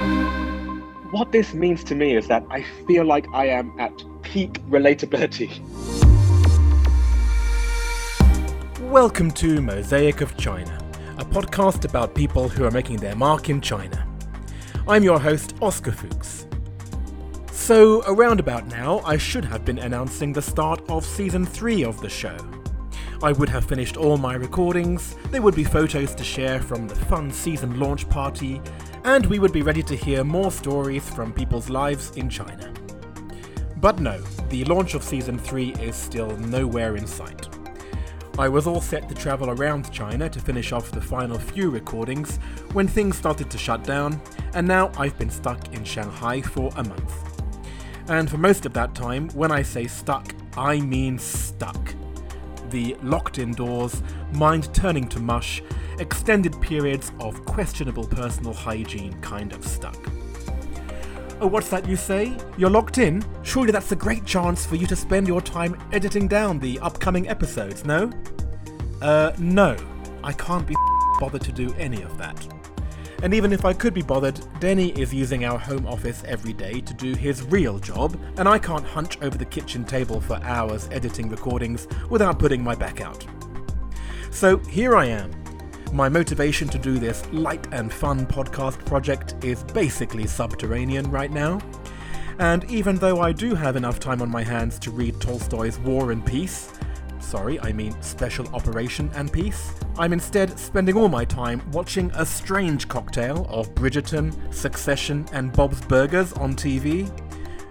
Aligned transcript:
What 0.00 1.30
this 1.30 1.54
means 1.54 1.84
to 1.84 1.94
me 1.94 2.16
is 2.16 2.26
that 2.26 2.44
I 2.50 2.64
feel 2.84 3.04
like 3.04 3.26
I 3.32 3.46
am 3.46 3.78
at 3.78 3.92
peak 4.22 4.54
relatability. 4.68 5.60
Welcome 8.80 9.30
to 9.32 9.60
Mosaic 9.60 10.20
of 10.20 10.36
China, 10.36 10.76
a 11.18 11.24
podcast 11.24 11.84
about 11.84 12.12
people 12.12 12.48
who 12.48 12.64
are 12.64 12.72
making 12.72 12.96
their 12.96 13.14
mark 13.14 13.48
in 13.48 13.60
China. 13.60 14.04
I'm 14.88 15.04
your 15.04 15.20
host, 15.20 15.54
Oscar 15.62 15.92
Fuchs. 15.92 16.48
So, 17.52 18.02
around 18.08 18.40
about 18.40 18.66
now, 18.66 18.98
I 19.04 19.16
should 19.16 19.44
have 19.44 19.64
been 19.64 19.78
announcing 19.78 20.32
the 20.32 20.42
start 20.42 20.82
of 20.88 21.04
season 21.04 21.46
3 21.46 21.84
of 21.84 22.00
the 22.00 22.08
show. 22.08 22.36
I 23.22 23.30
would 23.30 23.48
have 23.48 23.64
finished 23.64 23.96
all 23.96 24.16
my 24.16 24.34
recordings, 24.34 25.14
there 25.30 25.40
would 25.40 25.54
be 25.54 25.62
photos 25.62 26.16
to 26.16 26.24
share 26.24 26.60
from 26.60 26.88
the 26.88 26.96
fun 26.96 27.30
season 27.30 27.78
launch 27.78 28.08
party, 28.08 28.60
and 29.04 29.26
we 29.26 29.38
would 29.38 29.52
be 29.52 29.62
ready 29.62 29.82
to 29.82 29.94
hear 29.94 30.24
more 30.24 30.50
stories 30.50 31.08
from 31.10 31.32
people's 31.32 31.68
lives 31.68 32.10
in 32.16 32.30
China. 32.30 32.72
But 33.76 34.00
no, 34.00 34.18
the 34.48 34.64
launch 34.64 34.94
of 34.94 35.02
Season 35.02 35.38
3 35.38 35.74
is 35.74 35.94
still 35.94 36.34
nowhere 36.38 36.96
in 36.96 37.06
sight. 37.06 37.48
I 38.38 38.48
was 38.48 38.66
all 38.66 38.80
set 38.80 39.08
to 39.08 39.14
travel 39.14 39.50
around 39.50 39.92
China 39.92 40.28
to 40.28 40.40
finish 40.40 40.72
off 40.72 40.90
the 40.90 41.00
final 41.00 41.38
few 41.38 41.70
recordings 41.70 42.38
when 42.72 42.88
things 42.88 43.16
started 43.16 43.50
to 43.50 43.58
shut 43.58 43.84
down, 43.84 44.20
and 44.54 44.66
now 44.66 44.90
I've 44.96 45.18
been 45.18 45.30
stuck 45.30 45.72
in 45.74 45.84
Shanghai 45.84 46.40
for 46.40 46.72
a 46.76 46.82
month. 46.82 47.12
And 48.08 48.28
for 48.28 48.38
most 48.38 48.66
of 48.66 48.72
that 48.72 48.94
time, 48.94 49.28
when 49.30 49.52
I 49.52 49.62
say 49.62 49.86
stuck, 49.86 50.34
I 50.56 50.80
mean 50.80 51.18
stuck. 51.18 51.94
The 52.70 52.96
locked 53.02 53.38
indoors, 53.38 54.02
mind 54.32 54.72
turning 54.74 55.08
to 55.08 55.20
mush, 55.20 55.62
extended 55.98 56.60
periods 56.60 57.12
of 57.20 57.44
questionable 57.44 58.06
personal 58.06 58.52
hygiene 58.52 59.12
kind 59.20 59.52
of 59.52 59.64
stuck. 59.64 59.96
Oh, 61.40 61.46
what's 61.46 61.68
that 61.68 61.88
you 61.88 61.96
say? 61.96 62.36
You're 62.56 62.70
locked 62.70 62.98
in? 62.98 63.24
Surely 63.42 63.72
that's 63.72 63.92
a 63.92 63.96
great 63.96 64.24
chance 64.24 64.64
for 64.64 64.76
you 64.76 64.86
to 64.86 64.96
spend 64.96 65.26
your 65.26 65.40
time 65.40 65.76
editing 65.92 66.28
down 66.28 66.58
the 66.58 66.78
upcoming 66.78 67.28
episodes, 67.28 67.84
no? 67.84 68.10
Uh, 69.02 69.32
no. 69.38 69.76
I 70.22 70.32
can't 70.32 70.66
be 70.66 70.74
bothered 71.20 71.42
to 71.42 71.52
do 71.52 71.74
any 71.74 72.02
of 72.02 72.16
that. 72.18 72.46
And 73.22 73.32
even 73.34 73.52
if 73.52 73.64
I 73.64 73.72
could 73.72 73.94
be 73.94 74.02
bothered, 74.02 74.40
Denny 74.60 74.90
is 74.90 75.12
using 75.12 75.44
our 75.44 75.58
home 75.58 75.86
office 75.86 76.22
every 76.26 76.52
day 76.52 76.80
to 76.80 76.94
do 76.94 77.14
his 77.14 77.42
real 77.42 77.78
job, 77.78 78.18
and 78.36 78.48
I 78.48 78.58
can't 78.58 78.84
hunch 78.84 79.20
over 79.22 79.38
the 79.38 79.44
kitchen 79.44 79.84
table 79.84 80.20
for 80.20 80.36
hours 80.44 80.88
editing 80.92 81.30
recordings 81.30 81.88
without 82.10 82.38
putting 82.38 82.62
my 82.62 82.74
back 82.74 83.00
out. 83.00 83.26
So 84.30 84.58
here 84.58 84.96
I 84.96 85.06
am, 85.06 85.30
my 85.94 86.08
motivation 86.08 86.66
to 86.68 86.76
do 86.76 86.98
this 86.98 87.24
light 87.30 87.68
and 87.72 87.92
fun 87.92 88.26
podcast 88.26 88.84
project 88.84 89.36
is 89.44 89.62
basically 89.62 90.26
subterranean 90.26 91.08
right 91.08 91.30
now. 91.30 91.60
And 92.40 92.68
even 92.68 92.96
though 92.96 93.20
I 93.20 93.30
do 93.30 93.54
have 93.54 93.76
enough 93.76 94.00
time 94.00 94.20
on 94.20 94.28
my 94.28 94.42
hands 94.42 94.80
to 94.80 94.90
read 94.90 95.20
Tolstoy's 95.20 95.78
War 95.78 96.10
and 96.10 96.26
Peace, 96.26 96.72
sorry, 97.20 97.60
I 97.60 97.72
mean 97.72 97.94
Special 98.02 98.44
Operation 98.48 99.08
and 99.14 99.32
Peace, 99.32 99.72
I'm 99.96 100.12
instead 100.12 100.58
spending 100.58 100.96
all 100.96 101.08
my 101.08 101.24
time 101.24 101.62
watching 101.70 102.10
a 102.16 102.26
strange 102.26 102.88
cocktail 102.88 103.46
of 103.48 103.72
Bridgerton, 103.76 104.52
Succession, 104.52 105.24
and 105.32 105.52
Bob's 105.52 105.80
Burgers 105.82 106.32
on 106.32 106.54
TV, 106.54 107.08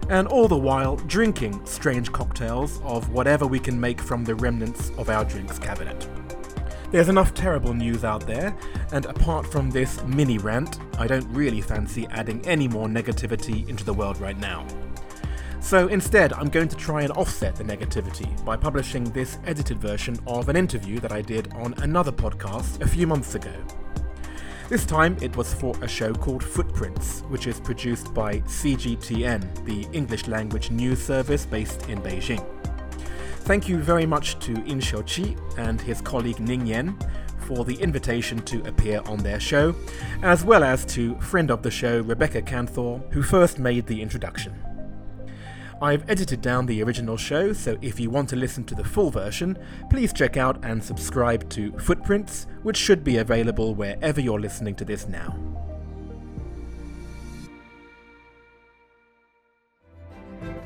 and 0.08 0.26
all 0.28 0.48
the 0.48 0.56
while 0.56 0.96
drinking 0.96 1.60
strange 1.66 2.10
cocktails 2.10 2.80
of 2.84 3.10
whatever 3.10 3.46
we 3.46 3.58
can 3.58 3.78
make 3.78 4.00
from 4.00 4.24
the 4.24 4.34
remnants 4.34 4.92
of 4.96 5.10
our 5.10 5.26
drinks 5.26 5.58
cabinet. 5.58 6.08
There's 6.94 7.08
enough 7.08 7.34
terrible 7.34 7.74
news 7.74 8.04
out 8.04 8.24
there, 8.24 8.56
and 8.92 9.04
apart 9.06 9.50
from 9.50 9.68
this 9.68 10.00
mini 10.04 10.38
rant, 10.38 10.78
I 10.96 11.08
don't 11.08 11.26
really 11.34 11.60
fancy 11.60 12.06
adding 12.12 12.40
any 12.46 12.68
more 12.68 12.86
negativity 12.86 13.68
into 13.68 13.82
the 13.82 13.92
world 13.92 14.20
right 14.20 14.38
now. 14.38 14.64
So 15.58 15.88
instead, 15.88 16.32
I'm 16.32 16.48
going 16.48 16.68
to 16.68 16.76
try 16.76 17.02
and 17.02 17.10
offset 17.14 17.56
the 17.56 17.64
negativity 17.64 18.44
by 18.44 18.56
publishing 18.56 19.02
this 19.10 19.38
edited 19.44 19.78
version 19.78 20.16
of 20.28 20.48
an 20.48 20.54
interview 20.54 21.00
that 21.00 21.10
I 21.10 21.20
did 21.20 21.52
on 21.54 21.74
another 21.78 22.12
podcast 22.12 22.80
a 22.80 22.86
few 22.86 23.08
months 23.08 23.34
ago. 23.34 23.50
This 24.68 24.86
time 24.86 25.16
it 25.20 25.36
was 25.36 25.52
for 25.52 25.74
a 25.82 25.88
show 25.88 26.12
called 26.12 26.44
Footprints, 26.44 27.22
which 27.22 27.48
is 27.48 27.58
produced 27.58 28.14
by 28.14 28.38
CGTN, 28.42 29.64
the 29.64 29.88
English 29.92 30.28
language 30.28 30.70
news 30.70 31.02
service 31.04 31.44
based 31.44 31.88
in 31.88 32.00
Beijing. 32.00 32.53
Thank 33.44 33.68
you 33.68 33.82
very 33.82 34.06
much 34.06 34.38
to 34.38 34.52
In 34.64 34.80
Chi 34.80 35.36
and 35.58 35.78
his 35.78 36.00
colleague 36.00 36.40
Ning 36.40 36.66
Yan 36.66 36.96
for 37.40 37.66
the 37.66 37.74
invitation 37.74 38.38
to 38.44 38.66
appear 38.66 39.02
on 39.04 39.18
their 39.18 39.38
show, 39.38 39.74
as 40.22 40.46
well 40.46 40.64
as 40.64 40.86
to 40.86 41.20
friend 41.20 41.50
of 41.50 41.62
the 41.62 41.70
show 41.70 42.00
Rebecca 42.00 42.40
Kanthor, 42.40 43.02
who 43.12 43.22
first 43.22 43.58
made 43.58 43.86
the 43.86 44.00
introduction. 44.00 44.54
I've 45.82 46.08
edited 46.08 46.40
down 46.40 46.64
the 46.64 46.82
original 46.82 47.18
show, 47.18 47.52
so 47.52 47.76
if 47.82 48.00
you 48.00 48.08
want 48.08 48.30
to 48.30 48.36
listen 48.36 48.64
to 48.64 48.74
the 48.74 48.82
full 48.82 49.10
version, 49.10 49.58
please 49.90 50.14
check 50.14 50.38
out 50.38 50.64
and 50.64 50.82
subscribe 50.82 51.46
to 51.50 51.70
Footprints, 51.78 52.46
which 52.62 52.78
should 52.78 53.04
be 53.04 53.18
available 53.18 53.74
wherever 53.74 54.22
you're 54.22 54.40
listening 54.40 54.74
to 54.76 54.86
this 54.86 55.06
now. 55.06 55.53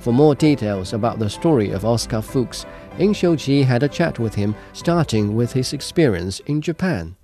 For 0.00 0.12
more 0.12 0.34
details 0.36 0.92
about 0.92 1.19
the 1.19 1.28
story 1.28 1.70
of 1.70 1.84
Oscar 1.84 2.22
Fuchs, 2.22 2.64
In 2.98 3.12
Xiuqi 3.12 3.64
had 3.64 3.82
a 3.82 3.88
chat 3.88 4.19
with 4.19 4.34
him, 4.34 4.54
starting 4.72 5.34
with 5.34 5.53
his 5.53 5.72
experience 5.72 6.41
in 6.41 6.60
Japan. 6.60 7.16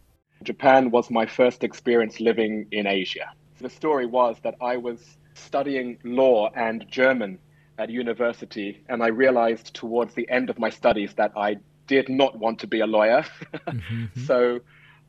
Japan 0.43 0.91
was 0.91 1.11
my 1.11 1.25
first 1.25 1.63
experience 1.63 2.21
living 2.21 2.67
in 2.73 2.87
Asia. 2.87 3.33
The 3.61 3.71
story 3.71 4.07
was 4.07 4.37
that 4.43 4.57
I 4.61 4.77
was 4.77 5.17
studying 5.35 5.99
law 6.03 6.51
and 6.55 6.85
German 6.91 7.39
at 7.79 7.91
university, 7.91 8.83
and 8.89 9.03
I 9.03 9.09
realized 9.09 9.75
towards 9.75 10.15
the 10.15 10.29
end 10.29 10.51
of 10.51 10.59
my 10.59 10.71
studies 10.71 11.15
that 11.15 11.33
I 11.37 11.57
did 11.87 12.09
not 12.09 12.39
want 12.39 12.59
to 12.61 12.67
be 12.67 12.81
a 12.81 12.87
lawyer. 12.87 13.25
mm-hmm. 13.55 14.21
So 14.27 14.61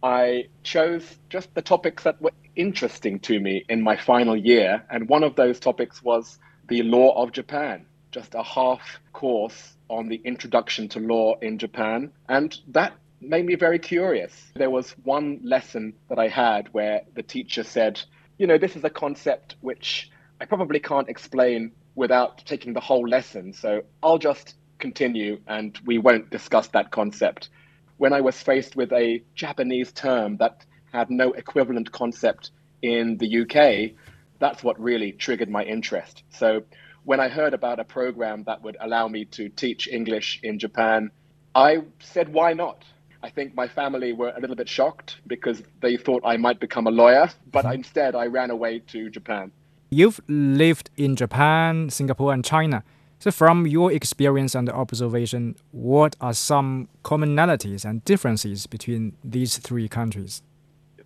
I 0.04 0.46
chose 0.64 1.18
just 1.30 1.54
the 1.56 1.62
topics 1.62 2.04
that 2.04 2.22
were 2.22 2.32
interesting 2.56 3.20
to 3.22 3.40
me 3.40 3.66
in 3.70 3.82
my 3.82 3.98
final 3.98 4.36
year, 4.36 4.86
and 4.90 5.10
one 5.10 5.24
of 5.24 5.36
those 5.36 5.60
topics 5.60 6.04
was 6.04 6.40
the 6.68 6.84
law 6.84 7.22
of 7.22 7.32
Japan, 7.32 7.86
just 8.12 8.36
a 8.36 8.44
half 8.44 9.00
course 9.14 9.76
on 9.90 10.08
the 10.10 10.22
introduction 10.24 10.88
to 10.90 11.00
law 11.00 11.36
in 11.40 11.58
Japan. 11.58 12.12
And 12.28 12.58
that 12.70 12.94
made 13.22 13.46
me 13.46 13.56
very 13.56 13.80
curious. 13.80 14.52
There 14.56 14.70
was 14.70 14.92
one 15.04 15.40
lesson 15.44 15.94
that 16.10 16.20
I 16.20 16.28
had 16.28 16.74
where 16.74 17.02
the 17.14 17.24
teacher 17.24 17.64
said, 17.64 18.02
you 18.38 18.48
know, 18.48 18.58
this 18.58 18.76
is 18.76 18.84
a 18.84 18.90
concept 18.90 19.56
which 19.62 20.10
I 20.42 20.46
probably 20.46 20.80
can't 20.80 21.10
explain 21.10 21.72
without 21.96 22.40
taking 22.46 22.74
the 22.74 22.80
whole 22.80 23.08
lesson. 23.08 23.54
So 23.54 23.84
I'll 24.04 24.18
just 24.18 24.56
continue 24.80 25.40
and 25.48 25.78
we 25.86 25.98
won't 25.98 26.30
discuss 26.30 26.68
that 26.70 26.92
concept. 26.92 27.50
When 27.98 28.12
I 28.12 28.22
was 28.22 28.42
faced 28.42 28.76
with 28.76 28.92
a 28.92 29.24
Japanese 29.36 29.92
term 29.92 30.38
that 30.38 30.66
had 30.92 31.10
no 31.10 31.32
equivalent 31.32 31.92
concept 31.92 32.52
in 32.82 33.18
the 33.18 33.42
UK, 33.42 33.96
that's 34.40 34.64
what 34.64 34.80
really 34.80 35.12
triggered 35.12 35.50
my 35.50 35.64
interest. 35.64 36.24
So 36.30 36.64
when 37.04 37.20
I 37.20 37.30
heard 37.30 37.54
about 37.54 37.80
a 37.80 37.84
program 37.84 38.44
that 38.46 38.62
would 38.64 38.78
allow 38.80 39.08
me 39.08 39.26
to 39.26 39.50
teach 39.50 39.88
English 39.88 40.40
in 40.44 40.60
Japan, 40.60 41.12
I 41.54 41.80
said, 42.00 42.34
why 42.34 42.54
not? 42.54 42.84
I 43.24 43.30
think 43.30 43.56
my 43.56 43.68
family 43.68 44.14
were 44.14 44.34
a 44.36 44.40
little 44.40 44.56
bit 44.56 44.70
shocked 44.70 45.18
because 45.26 45.64
they 45.82 45.98
thought 45.98 46.22
I 46.26 46.38
might 46.38 46.60
become 46.60 46.86
a 46.86 46.92
lawyer, 46.92 47.30
but 47.52 47.66
mm-hmm. 47.66 47.76
instead 47.76 48.16
I 48.16 48.28
ran 48.28 48.52
away 48.52 48.80
to 48.88 49.10
Japan. 49.10 49.52
You've 49.90 50.20
lived 50.28 50.90
in 50.98 51.16
Japan, 51.16 51.90
Singapore, 51.90 52.34
and 52.34 52.44
China. 52.44 52.84
So, 53.20 53.32
from 53.32 53.66
your 53.66 53.92
experience 53.92 54.54
and 54.54 54.70
observation, 54.70 55.56
what 55.72 56.16
are 56.20 56.34
some 56.34 56.90
commonalities 57.04 57.86
and 57.86 58.04
differences 58.04 58.68
between 58.68 59.16
these 59.24 59.58
three 59.58 59.88
countries? 59.88 60.44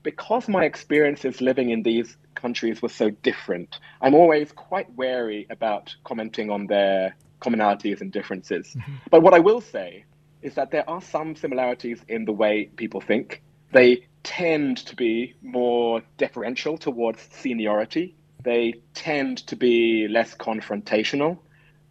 Because 0.03 0.47
my 0.47 0.65
experiences 0.65 1.41
living 1.41 1.71
in 1.71 1.83
these 1.83 2.17
countries 2.35 2.81
were 2.81 2.89
so 2.89 3.09
different, 3.09 3.79
I'm 4.01 4.15
always 4.15 4.51
quite 4.51 4.93
wary 4.95 5.45
about 5.49 5.95
commenting 6.03 6.49
on 6.49 6.67
their 6.67 7.15
commonalities 7.41 8.01
and 8.01 8.11
differences. 8.11 8.67
Mm-hmm. 8.67 8.93
But 9.11 9.21
what 9.21 9.33
I 9.33 9.39
will 9.39 9.61
say 9.61 10.05
is 10.41 10.55
that 10.55 10.71
there 10.71 10.89
are 10.89 11.01
some 11.01 11.35
similarities 11.35 12.01
in 12.07 12.25
the 12.25 12.31
way 12.31 12.69
people 12.75 13.01
think. 13.01 13.41
They 13.71 14.07
tend 14.23 14.77
to 14.77 14.95
be 14.95 15.35
more 15.41 16.01
deferential 16.17 16.77
towards 16.77 17.21
seniority. 17.31 18.15
They 18.43 18.75
tend 18.93 19.39
to 19.47 19.55
be 19.55 20.07
less 20.09 20.35
confrontational. 20.35 21.39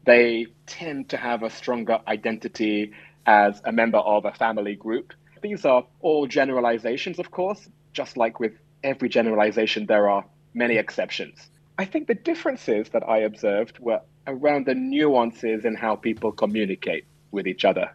They 0.04 0.46
tend 0.66 1.10
to 1.10 1.16
have 1.16 1.42
a 1.42 1.50
stronger 1.50 2.00
identity 2.08 2.92
as 3.26 3.60
a 3.64 3.72
member 3.72 3.98
of 3.98 4.24
a 4.24 4.32
family 4.32 4.74
group. 4.74 5.12
These 5.42 5.64
are 5.64 5.84
all 6.00 6.26
generalizations, 6.26 7.18
of 7.18 7.30
course. 7.30 7.68
Just 7.98 8.16
like 8.16 8.38
with 8.38 8.54
every 8.84 9.08
generalization, 9.08 9.86
there 9.86 10.08
are 10.08 10.24
many 10.54 10.76
exceptions. 10.76 11.36
I 11.82 11.84
think 11.84 12.06
the 12.06 12.14
differences 12.30 12.90
that 12.90 13.02
I 13.14 13.18
observed 13.30 13.80
were 13.80 14.02
around 14.24 14.66
the 14.66 14.76
nuances 14.76 15.64
in 15.64 15.74
how 15.74 15.96
people 15.96 16.30
communicate 16.30 17.04
with 17.32 17.48
each 17.48 17.64
other. 17.64 17.86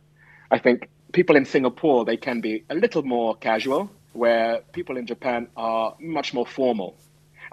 I 0.52 0.58
think 0.60 0.90
people 1.14 1.38
in 1.38 1.46
Singapore, 1.46 2.04
they 2.04 2.18
can 2.18 2.42
be 2.42 2.66
a 2.70 2.76
little 2.76 3.04
more 3.04 3.38
casual, 3.38 3.90
where 4.12 4.60
people 4.74 4.98
in 4.98 5.06
Japan 5.08 5.48
are 5.56 5.96
much 6.02 6.34
more 6.34 6.46
formal. 6.46 6.98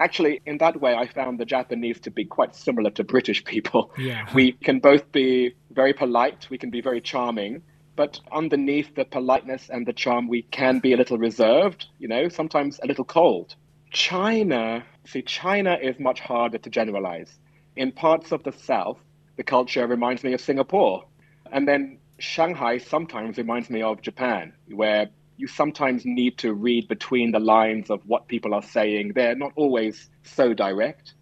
Actually, 0.00 0.41
in 0.44 0.58
that 0.58 0.81
way, 0.81 0.93
I 0.97 1.06
found 1.06 1.38
the 1.38 1.44
Japanese 1.44 2.00
to 2.00 2.11
be 2.11 2.25
quite 2.25 2.56
similar 2.56 2.91
to 2.99 3.05
British 3.05 3.44
people. 3.44 3.93
Yeah. 3.97 4.26
We 4.35 4.52
can 4.67 4.81
both 4.81 5.12
be 5.12 5.55
very 5.70 5.93
polite, 5.93 6.49
we 6.50 6.58
can 6.58 6.70
be 6.70 6.81
very 6.81 7.00
charming, 7.00 7.62
but 8.00 8.19
underneath 8.32 8.94
the 8.94 9.05
politeness 9.05 9.69
and 9.69 9.87
the 9.87 9.93
charm, 9.93 10.26
we 10.26 10.41
can 10.41 10.79
be 10.79 10.94
a 10.94 10.97
little 10.97 11.19
reserved, 11.19 11.85
you 11.99 12.08
know, 12.08 12.31
sometimes 12.31 12.81
a 12.82 12.87
little 12.87 13.05
cold. 13.05 13.55
China, 13.91 14.82
see, 15.05 15.20
China 15.20 15.76
is 15.82 16.00
much 16.00 16.19
harder 16.19 16.56
to 16.56 16.70
generalize. 16.70 17.38
In 17.76 17.93
parts 17.93 18.32
of 18.32 18.43
the 18.43 18.52
South, 18.52 18.97
the 19.37 19.43
culture 19.43 19.87
reminds 19.87 20.25
me 20.25 20.32
of 20.32 20.41
Singapore. 20.41 21.05
And 21.52 21.69
then 21.69 21.99
Shanghai 22.19 22.79
sometimes 22.79 23.37
reminds 23.37 23.69
me 23.69 23.82
of 23.82 24.00
Japan, 24.00 24.55
where 24.70 25.11
you 25.37 25.47
sometimes 25.47 26.06
need 26.06 26.38
to 26.38 26.55
read 26.55 26.88
between 26.88 27.32
the 27.32 27.38
lines 27.38 27.91
of 27.91 28.00
what 28.06 28.29
people 28.29 28.55
are 28.55 28.62
saying. 28.62 29.12
They're 29.14 29.35
not 29.35 29.52
always 29.56 30.08
so 30.23 30.55
direct. 30.55 31.12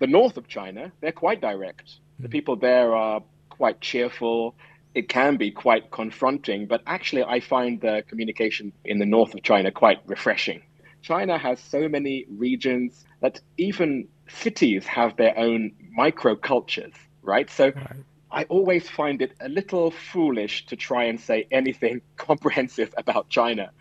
The 0.00 0.06
north 0.06 0.36
of 0.36 0.48
China, 0.48 0.92
they're 1.00 1.12
quite 1.12 1.40
direct. 1.40 1.94
The 2.18 2.28
hmm. 2.28 2.32
people 2.32 2.56
there 2.56 2.94
are 2.94 3.22
quite 3.48 3.80
cheerful. 3.80 4.54
It 4.96 5.10
can 5.10 5.36
be 5.36 5.50
quite 5.50 5.90
confronting, 5.90 6.66
but 6.66 6.82
actually, 6.86 7.22
I 7.22 7.40
find 7.40 7.78
the 7.82 8.02
communication 8.08 8.72
in 8.82 8.98
the 8.98 9.04
north 9.04 9.34
of 9.34 9.42
China 9.42 9.70
quite 9.70 9.98
refreshing. 10.06 10.62
China 11.02 11.36
has 11.36 11.60
so 11.60 11.86
many 11.86 12.24
regions 12.30 13.04
that 13.20 13.40
even 13.58 14.08
cities 14.26 14.86
have 14.86 15.14
their 15.18 15.38
own 15.38 15.72
microcultures, 15.98 16.94
right? 17.22 17.50
So 17.50 17.72
Right. 17.74 18.04
I 18.30 18.44
always 18.44 18.88
find 18.88 19.20
it 19.20 19.34
a 19.40 19.50
little 19.50 19.90
foolish 19.90 20.64
to 20.66 20.76
try 20.76 21.04
and 21.04 21.20
say 21.20 21.46
anything 21.50 22.00
comprehensive 22.16 22.94
about 22.96 23.28
China. 23.28 23.72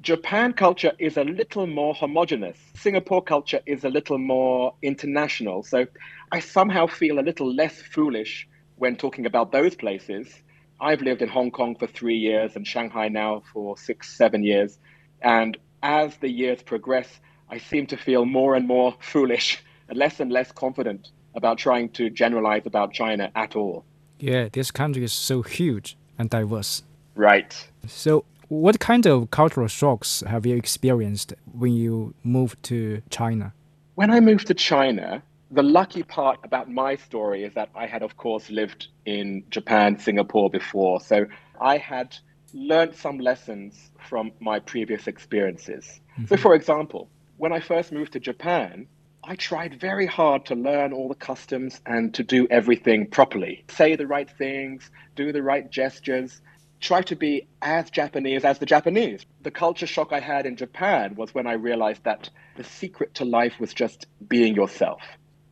Japan 0.00 0.52
culture 0.52 0.92
is 0.98 1.16
a 1.16 1.22
little 1.24 1.68
more 1.68 1.94
homogenous. 1.94 2.58
Singapore 2.74 3.22
culture 3.22 3.60
is 3.64 3.84
a 3.84 3.88
little 3.88 4.18
more 4.18 4.74
international. 4.82 5.62
So 5.62 5.86
I 6.32 6.40
somehow 6.40 6.88
feel 6.88 7.20
a 7.20 7.24
little 7.30 7.54
less 7.54 7.80
foolish 7.80 8.48
when 8.74 8.96
talking 8.96 9.24
about 9.24 9.52
those 9.52 9.76
places. 9.76 10.42
I've 10.84 11.00
lived 11.00 11.22
in 11.22 11.30
Hong 11.30 11.50
Kong 11.50 11.76
for 11.76 11.86
three 11.86 12.18
years 12.18 12.56
and 12.56 12.66
Shanghai 12.66 13.08
now 13.08 13.42
for 13.54 13.78
six, 13.78 14.14
seven 14.14 14.44
years. 14.44 14.78
And 15.22 15.56
as 15.82 16.14
the 16.18 16.28
years 16.28 16.62
progress, 16.62 17.08
I 17.48 17.56
seem 17.56 17.86
to 17.86 17.96
feel 17.96 18.26
more 18.26 18.54
and 18.54 18.68
more 18.68 18.94
foolish 19.00 19.64
and 19.88 19.96
less 20.04 20.20
and 20.20 20.30
less 20.30 20.52
confident 20.52 21.08
about 21.34 21.56
trying 21.56 21.88
to 21.92 22.10
generalize 22.10 22.66
about 22.66 22.92
China 22.92 23.32
at 23.34 23.56
all. 23.56 23.86
Yeah, 24.20 24.48
this 24.52 24.70
country 24.70 25.02
is 25.04 25.14
so 25.14 25.40
huge 25.40 25.96
and 26.18 26.28
diverse. 26.28 26.82
Right. 27.14 27.66
So, 27.86 28.26
what 28.48 28.78
kind 28.78 29.06
of 29.06 29.30
cultural 29.30 29.68
shocks 29.68 30.22
have 30.26 30.44
you 30.44 30.54
experienced 30.54 31.32
when 31.50 31.72
you 31.72 32.14
moved 32.22 32.62
to 32.64 33.00
China? 33.08 33.54
When 33.94 34.10
I 34.10 34.20
moved 34.20 34.48
to 34.48 34.54
China, 34.54 35.22
the 35.54 35.62
lucky 35.62 36.02
part 36.02 36.40
about 36.42 36.70
my 36.70 36.96
story 36.96 37.44
is 37.44 37.54
that 37.54 37.70
I 37.74 37.86
had, 37.86 38.02
of 38.02 38.16
course, 38.16 38.50
lived 38.50 38.88
in 39.06 39.44
Japan, 39.50 39.98
Singapore 39.98 40.50
before. 40.50 41.00
So 41.00 41.26
I 41.60 41.78
had 41.78 42.16
learned 42.52 42.94
some 42.94 43.18
lessons 43.18 43.90
from 44.08 44.32
my 44.40 44.58
previous 44.58 45.06
experiences. 45.06 46.00
So, 46.16 46.22
mm-hmm. 46.22 46.34
for 46.36 46.54
example, 46.54 47.08
when 47.36 47.52
I 47.52 47.60
first 47.60 47.92
moved 47.92 48.12
to 48.14 48.20
Japan, 48.20 48.86
I 49.22 49.36
tried 49.36 49.80
very 49.80 50.06
hard 50.06 50.44
to 50.46 50.54
learn 50.54 50.92
all 50.92 51.08
the 51.08 51.14
customs 51.14 51.80
and 51.86 52.12
to 52.14 52.22
do 52.22 52.46
everything 52.50 53.08
properly. 53.08 53.64
Say 53.70 53.96
the 53.96 54.06
right 54.06 54.30
things, 54.30 54.90
do 55.16 55.32
the 55.32 55.42
right 55.42 55.70
gestures, 55.70 56.42
try 56.80 57.00
to 57.02 57.16
be 57.16 57.46
as 57.62 57.90
Japanese 57.90 58.44
as 58.44 58.58
the 58.58 58.66
Japanese. 58.66 59.24
The 59.42 59.50
culture 59.50 59.86
shock 59.86 60.12
I 60.12 60.20
had 60.20 60.46
in 60.46 60.56
Japan 60.56 61.14
was 61.14 61.34
when 61.34 61.46
I 61.46 61.54
realized 61.54 62.04
that 62.04 62.28
the 62.56 62.64
secret 62.64 63.14
to 63.14 63.24
life 63.24 63.54
was 63.58 63.72
just 63.72 64.06
being 64.28 64.54
yourself. 64.54 65.00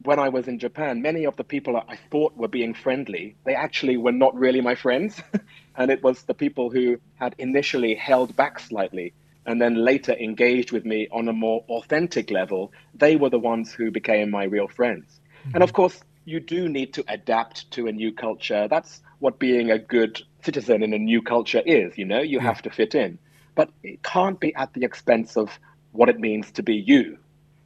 When 0.04 0.19
I 0.19 0.28
was 0.28 0.49
in 0.49 0.58
Japan, 0.58 1.02
many 1.02 1.25
of 1.25 1.37
the 1.37 1.44
people 1.44 1.76
I 1.76 1.96
thought 2.10 2.37
were 2.37 2.49
being 2.49 2.75
friendly, 2.75 3.37
they 3.44 3.54
actually 3.54 3.96
were 3.96 4.12
not 4.12 4.34
really 4.34 4.60
my 4.60 4.75
friends. 4.75 5.20
and 5.76 5.90
it 5.90 6.02
was 6.02 6.22
the 6.22 6.34
people 6.34 6.70
who 6.70 6.99
had 7.16 7.34
initially 7.38 7.94
held 7.94 8.34
back 8.37 8.58
slightly 8.58 9.12
and 9.46 9.60
then 9.60 9.75
later 9.75 10.12
engaged 10.12 10.72
with 10.72 10.84
me 10.84 11.08
on 11.10 11.28
a 11.28 11.32
more 11.32 11.64
authentic 11.69 12.31
level, 12.31 12.72
they 12.94 13.16
were 13.16 13.31
the 13.31 13.38
ones 13.38 13.72
who 13.72 13.90
became 13.90 14.31
my 14.31 14.44
real 14.44 14.69
friends. 14.69 15.20
And 15.44 15.54
mm-hmm. 15.54 15.62
of 15.62 15.72
course, 15.72 16.00
you 16.25 16.40
do 16.40 16.69
need 16.69 16.94
to 16.94 17.05
adapt 17.08 17.70
to 17.72 17.88
a 17.88 17.93
new 17.93 18.12
culture. 18.12 18.69
That's 18.69 19.00
what 19.19 19.38
being 19.38 19.70
a 19.70 19.78
good 19.78 20.22
citizen 20.43 20.82
in 20.82 20.93
a 20.93 20.98
new 20.98 21.22
culture 21.22 21.62
is, 21.64 21.98
you 21.98 22.05
know, 22.05 22.20
you 22.20 22.38
have 22.38 22.62
to 22.62 22.70
fit 22.70 22.94
in. 22.94 23.19
But 23.55 23.70
it 23.82 24.02
can't 24.02 24.38
be 24.38 24.55
at 24.55 24.72
the 24.72 24.84
expense 24.84 25.37
of 25.37 25.58
what 25.90 26.08
it 26.08 26.20
means 26.20 26.52
to 26.52 26.62
be 26.62 26.76
you. 26.76 27.19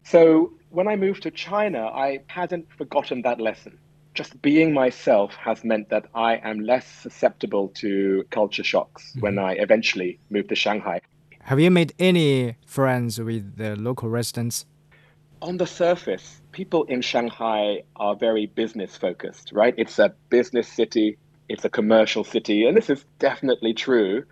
So 0.04 0.52
when 0.76 0.88
I 0.88 0.96
moved 0.96 1.22
to 1.22 1.30
China, 1.30 1.86
I 1.86 2.20
hadn't 2.26 2.70
forgotten 2.76 3.22
that 3.22 3.40
lesson. 3.40 3.78
Just 4.12 4.42
being 4.42 4.74
myself 4.74 5.34
has 5.36 5.64
meant 5.64 5.88
that 5.88 6.04
I 6.14 6.36
am 6.50 6.60
less 6.60 6.86
susceptible 6.86 7.68
to 7.76 8.26
culture 8.30 8.62
shocks 8.62 9.02
mm-hmm. 9.02 9.20
when 9.20 9.38
I 9.38 9.52
eventually 9.54 10.18
moved 10.28 10.50
to 10.50 10.54
Shanghai. 10.54 11.00
Have 11.44 11.60
you 11.60 11.70
made 11.70 11.94
any 11.98 12.56
friends 12.66 13.18
with 13.18 13.56
the 13.56 13.74
local 13.76 14.10
residents? 14.10 14.66
on 15.42 15.58
the 15.58 15.66
surface, 15.66 16.40
people 16.52 16.84
in 16.84 17.02
Shanghai 17.02 17.82
are 17.96 18.16
very 18.16 18.46
business 18.46 18.96
focused, 18.96 19.52
right? 19.52 19.74
It's 19.76 19.98
a 19.98 20.14
business 20.30 20.66
city, 20.66 21.18
it's 21.48 21.64
a 21.64 21.68
commercial 21.68 22.24
city, 22.24 22.64
and 22.66 22.74
this 22.76 22.88
is 22.88 23.04
definitely 23.18 23.74
true. 23.74 24.24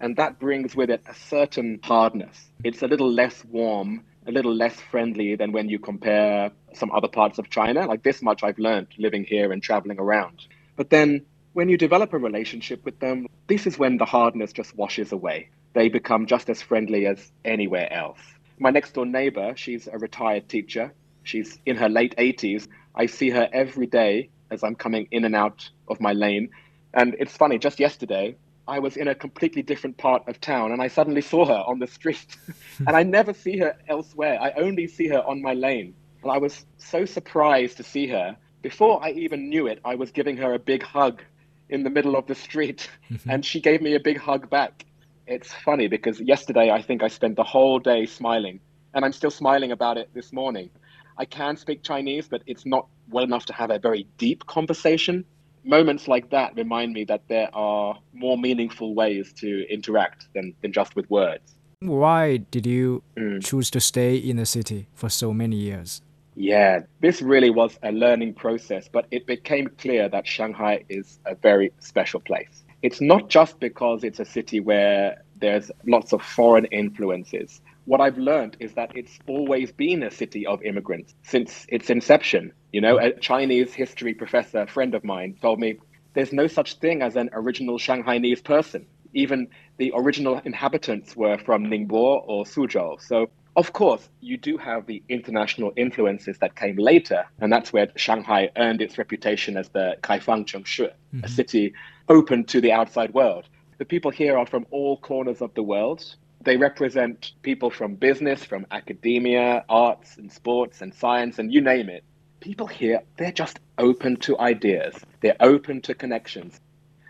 And 0.00 0.16
that 0.16 0.38
brings 0.40 0.74
with 0.76 0.90
it 0.90 1.02
a 1.08 1.14
certain 1.14 1.78
hardness. 1.82 2.50
It's 2.64 2.82
a 2.82 2.88
little 2.88 3.10
less 3.10 3.44
warm, 3.44 4.04
a 4.28 4.30
little 4.30 4.54
less 4.54 4.78
friendly 4.90 5.34
than 5.36 5.52
when 5.52 5.70
you 5.70 5.78
compare 5.78 6.52
some 6.74 6.92
other 6.92 7.08
parts 7.08 7.38
of 7.38 7.48
China. 7.48 7.86
Like 7.86 8.02
this 8.02 8.20
much 8.22 8.42
I've 8.42 8.58
learned 8.58 8.88
living 8.98 9.24
here 9.24 9.50
and 9.52 9.62
traveling 9.62 9.98
around. 9.98 10.46
But 10.76 10.90
then 10.90 11.24
when 11.54 11.70
you 11.70 11.78
develop 11.78 12.12
a 12.12 12.18
relationship 12.18 12.84
with 12.84 13.00
them, 13.00 13.26
this 13.46 13.66
is 13.66 13.78
when 13.78 13.96
the 13.96 14.04
hardness 14.04 14.52
just 14.52 14.76
washes 14.76 15.12
away. 15.12 15.48
They 15.72 15.88
become 15.88 16.26
just 16.26 16.50
as 16.50 16.60
friendly 16.60 17.06
as 17.06 17.32
anywhere 17.44 17.90
else. 17.90 18.20
My 18.58 18.70
next 18.70 18.92
door 18.92 19.06
neighbor, 19.06 19.54
she's 19.56 19.88
a 19.88 19.96
retired 19.96 20.48
teacher. 20.48 20.92
She's 21.22 21.58
in 21.64 21.76
her 21.76 21.88
late 21.88 22.14
80s. 22.18 22.68
I 22.94 23.06
see 23.06 23.30
her 23.30 23.48
every 23.50 23.86
day 23.86 24.28
as 24.50 24.62
I'm 24.62 24.74
coming 24.74 25.08
in 25.10 25.24
and 25.24 25.34
out 25.34 25.70
of 25.88 26.00
my 26.00 26.12
lane. 26.12 26.50
And 26.92 27.16
it's 27.18 27.36
funny, 27.36 27.58
just 27.58 27.80
yesterday, 27.80 28.36
I 28.68 28.78
was 28.78 28.98
in 28.98 29.08
a 29.08 29.14
completely 29.14 29.62
different 29.62 29.96
part 29.96 30.28
of 30.28 30.40
town 30.40 30.72
and 30.72 30.82
I 30.82 30.88
suddenly 30.88 31.22
saw 31.22 31.46
her 31.46 31.64
on 31.66 31.78
the 31.78 31.86
street. 31.86 32.36
and 32.86 32.90
I 32.90 33.02
never 33.02 33.32
see 33.32 33.58
her 33.58 33.74
elsewhere. 33.88 34.38
I 34.40 34.52
only 34.52 34.86
see 34.86 35.08
her 35.08 35.22
on 35.26 35.40
my 35.40 35.54
lane. 35.54 35.94
And 36.22 36.30
I 36.30 36.36
was 36.36 36.66
so 36.76 37.06
surprised 37.06 37.78
to 37.78 37.82
see 37.82 38.06
her. 38.08 38.36
Before 38.60 39.02
I 39.02 39.12
even 39.12 39.48
knew 39.48 39.66
it, 39.66 39.80
I 39.84 39.94
was 39.94 40.10
giving 40.10 40.36
her 40.36 40.52
a 40.52 40.58
big 40.58 40.82
hug 40.82 41.22
in 41.70 41.82
the 41.82 41.90
middle 41.90 42.14
of 42.14 42.26
the 42.26 42.34
street. 42.34 42.90
Mm-hmm. 43.10 43.30
and 43.30 43.44
she 43.44 43.60
gave 43.60 43.80
me 43.80 43.94
a 43.94 44.00
big 44.00 44.18
hug 44.18 44.50
back. 44.50 44.84
It's 45.26 45.52
funny 45.52 45.88
because 45.88 46.20
yesterday 46.20 46.70
I 46.70 46.82
think 46.82 47.02
I 47.02 47.08
spent 47.08 47.36
the 47.36 47.44
whole 47.44 47.78
day 47.78 48.04
smiling. 48.04 48.60
And 48.92 49.02
I'm 49.04 49.12
still 49.12 49.30
smiling 49.30 49.72
about 49.72 49.96
it 49.96 50.10
this 50.12 50.30
morning. 50.30 50.68
I 51.16 51.24
can 51.24 51.56
speak 51.56 51.82
Chinese, 51.82 52.28
but 52.28 52.42
it's 52.46 52.66
not 52.66 52.86
well 53.08 53.24
enough 53.24 53.46
to 53.46 53.52
have 53.54 53.70
a 53.70 53.78
very 53.78 54.06
deep 54.18 54.46
conversation. 54.46 55.24
Moments 55.64 56.08
like 56.08 56.30
that 56.30 56.54
remind 56.56 56.92
me 56.92 57.04
that 57.04 57.22
there 57.28 57.48
are 57.54 57.98
more 58.12 58.38
meaningful 58.38 58.94
ways 58.94 59.32
to 59.34 59.66
interact 59.72 60.28
than, 60.34 60.54
than 60.62 60.72
just 60.72 60.96
with 60.96 61.08
words. 61.10 61.54
Why 61.80 62.38
did 62.38 62.66
you 62.66 63.02
Mm. 63.16 63.44
choose 63.44 63.70
to 63.70 63.80
stay 63.80 64.16
in 64.16 64.36
the 64.36 64.46
city 64.46 64.86
for 64.94 65.08
so 65.08 65.32
many 65.32 65.56
years? 65.56 66.02
Yeah, 66.34 66.80
this 67.00 67.20
really 67.22 67.50
was 67.50 67.78
a 67.82 67.92
learning 67.92 68.34
process, 68.34 68.88
but 68.88 69.06
it 69.10 69.26
became 69.26 69.68
clear 69.78 70.08
that 70.08 70.26
Shanghai 70.26 70.84
is 70.88 71.18
a 71.26 71.34
very 71.34 71.72
special 71.80 72.20
place. 72.20 72.64
It's 72.82 73.00
not 73.00 73.28
just 73.28 73.58
because 73.58 74.04
it's 74.04 74.20
a 74.20 74.24
city 74.24 74.60
where 74.60 75.22
there's 75.40 75.70
lots 75.86 76.12
of 76.12 76.22
foreign 76.22 76.66
influences. 76.66 77.60
What 77.88 78.02
I've 78.02 78.18
learned 78.18 78.58
is 78.60 78.74
that 78.74 78.94
it's 78.94 79.18
always 79.26 79.72
been 79.72 80.02
a 80.02 80.10
city 80.10 80.46
of 80.46 80.62
immigrants 80.62 81.14
since 81.22 81.64
its 81.70 81.88
inception. 81.88 82.52
You 82.70 82.82
know, 82.82 82.98
a 82.98 83.12
Chinese 83.18 83.72
history 83.72 84.12
professor, 84.12 84.60
a 84.60 84.66
friend 84.66 84.94
of 84.94 85.04
mine, 85.04 85.38
told 85.40 85.58
me 85.58 85.78
there's 86.12 86.30
no 86.30 86.48
such 86.48 86.74
thing 86.80 87.00
as 87.00 87.16
an 87.16 87.30
original 87.32 87.78
Shanghainese 87.78 88.44
person. 88.44 88.86
Even 89.14 89.48
the 89.78 89.94
original 89.96 90.38
inhabitants 90.44 91.16
were 91.16 91.38
from 91.38 91.64
Ningbo 91.64 92.28
or 92.28 92.44
Suzhou. 92.44 93.00
So, 93.00 93.30
of 93.56 93.72
course, 93.72 94.06
you 94.20 94.36
do 94.36 94.58
have 94.58 94.84
the 94.84 95.02
international 95.08 95.72
influences 95.74 96.36
that 96.40 96.56
came 96.56 96.76
later, 96.76 97.24
and 97.40 97.50
that's 97.50 97.72
where 97.72 97.88
Shanghai 97.96 98.50
earned 98.58 98.82
its 98.82 98.98
reputation 98.98 99.56
as 99.56 99.70
the 99.70 99.96
Kaifang 100.02 100.44
Chengshi, 100.44 100.90
a 100.90 101.16
mm-hmm. 101.16 101.26
city 101.26 101.72
open 102.10 102.44
to 102.44 102.60
the 102.60 102.72
outside 102.72 103.14
world. 103.14 103.48
The 103.78 103.86
people 103.86 104.10
here 104.10 104.36
are 104.36 104.44
from 104.44 104.66
all 104.70 104.98
corners 104.98 105.40
of 105.40 105.54
the 105.54 105.62
world. 105.62 106.16
They 106.48 106.56
represent 106.56 107.32
people 107.42 107.68
from 107.68 107.96
business, 107.96 108.42
from 108.42 108.64
academia, 108.70 109.66
arts 109.68 110.16
and 110.16 110.32
sports 110.32 110.80
and 110.80 110.94
science, 110.94 111.38
and 111.38 111.52
you 111.52 111.60
name 111.60 111.90
it. 111.90 112.04
People 112.40 112.66
here, 112.66 113.02
they're 113.18 113.32
just 113.32 113.58
open 113.76 114.16
to 114.20 114.38
ideas. 114.38 114.94
They're 115.20 115.36
open 115.40 115.82
to 115.82 115.94
connections. 115.94 116.58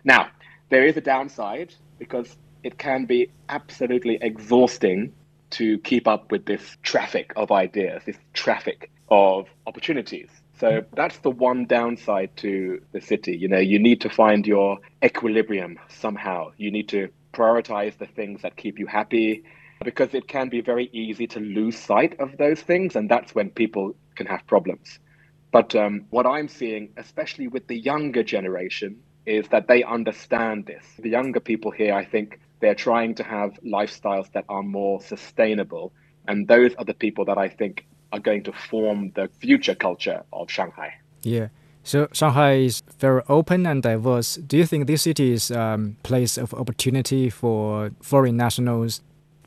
Now, 0.03 0.31
there 0.71 0.85
is 0.85 0.97
a 0.97 1.01
downside 1.01 1.73
because 2.01 2.37
it 2.65 2.79
can 2.79 3.05
be 3.05 3.31
absolutely 3.49 4.19
exhausting 4.21 5.13
to 5.51 5.79
keep 5.79 6.09
up 6.09 6.33
with 6.33 6.45
this 6.45 6.77
traffic 6.83 7.33
of 7.37 7.53
ideas, 7.53 8.03
this 8.07 8.19
traffic 8.33 8.91
of 9.09 9.47
opportunities. 9.69 10.31
So 10.59 10.85
that's 10.97 11.19
the 11.19 11.31
one 11.31 11.67
downside 11.67 12.37
to 12.39 12.83
the 12.91 13.01
city. 13.01 13.37
You 13.37 13.47
know, 13.47 13.61
you 13.61 13.79
need 13.79 14.01
to 14.01 14.11
find 14.11 14.45
your 14.45 14.79
equilibrium 15.01 15.79
somehow. 15.87 16.51
You 16.57 16.73
need 16.73 16.89
to 16.89 17.11
prioritize 17.41 17.97
the 17.99 18.07
things 18.07 18.43
that 18.43 18.57
keep 18.57 18.79
you 18.79 18.87
happy 18.87 19.45
because 19.85 20.13
it 20.15 20.27
can 20.27 20.49
be 20.49 20.61
very 20.61 20.87
easy 20.93 21.27
to 21.35 21.41
lose 21.41 21.79
sight 21.79 22.19
of 22.19 22.37
those 22.37 22.61
things. 22.61 22.97
And 22.97 23.09
that's 23.09 23.35
when 23.35 23.51
people 23.51 23.95
can 24.17 24.27
have 24.27 24.47
problems. 24.47 24.99
But 25.53 25.75
um, 25.75 25.95
what 26.11 26.27
I'm 26.27 26.49
seeing, 26.49 26.91
especially 26.97 27.49
with 27.49 27.67
the 27.69 27.79
younger 27.79 28.23
generation, 28.23 29.01
is 29.25 29.49
that 29.49 29.69
they 29.69 29.83
understand 29.83 30.67
this. 30.67 30.85
The 30.99 31.11
younger 31.11 31.41
people 31.41 31.71
here, 31.71 31.95
I 31.95 32.05
think, 32.05 32.41
they're 32.61 32.75
trying 32.75 33.15
to 33.17 33.25
have 33.25 33.51
lifestyles 33.65 34.31
that 34.33 34.45
are 34.49 34.63
more 34.63 35.01
sustainable. 35.01 35.93
And 36.27 36.49
those 36.49 36.75
are 36.75 36.85
the 36.85 36.95
people 36.95 37.25
that 37.27 37.39
I 37.39 37.49
think 37.49 37.87
are 38.13 38.19
going 38.19 38.43
to 38.45 38.53
form 38.53 39.13
the 39.15 39.29
future 39.41 39.75
culture 39.75 40.25
of 40.33 40.51
Shanghai. 40.51 40.95
Yeah. 41.23 41.49
So 41.89 42.07
Shanghai 42.13 42.53
is 42.57 42.83
very 42.99 43.23
open 43.31 43.65
and 43.65 43.83
diverse. 43.83 44.35
Do 44.35 44.59
you 44.59 44.67
think 44.67 44.87
this 44.87 45.01
city 45.05 45.33
is 45.33 45.51
a 45.51 45.59
um, 45.59 45.97
place 46.03 46.37
of 46.37 46.53
opportunity 46.53 47.31
for 47.31 47.93
foreign 48.03 48.37
nationals? 48.37 49.01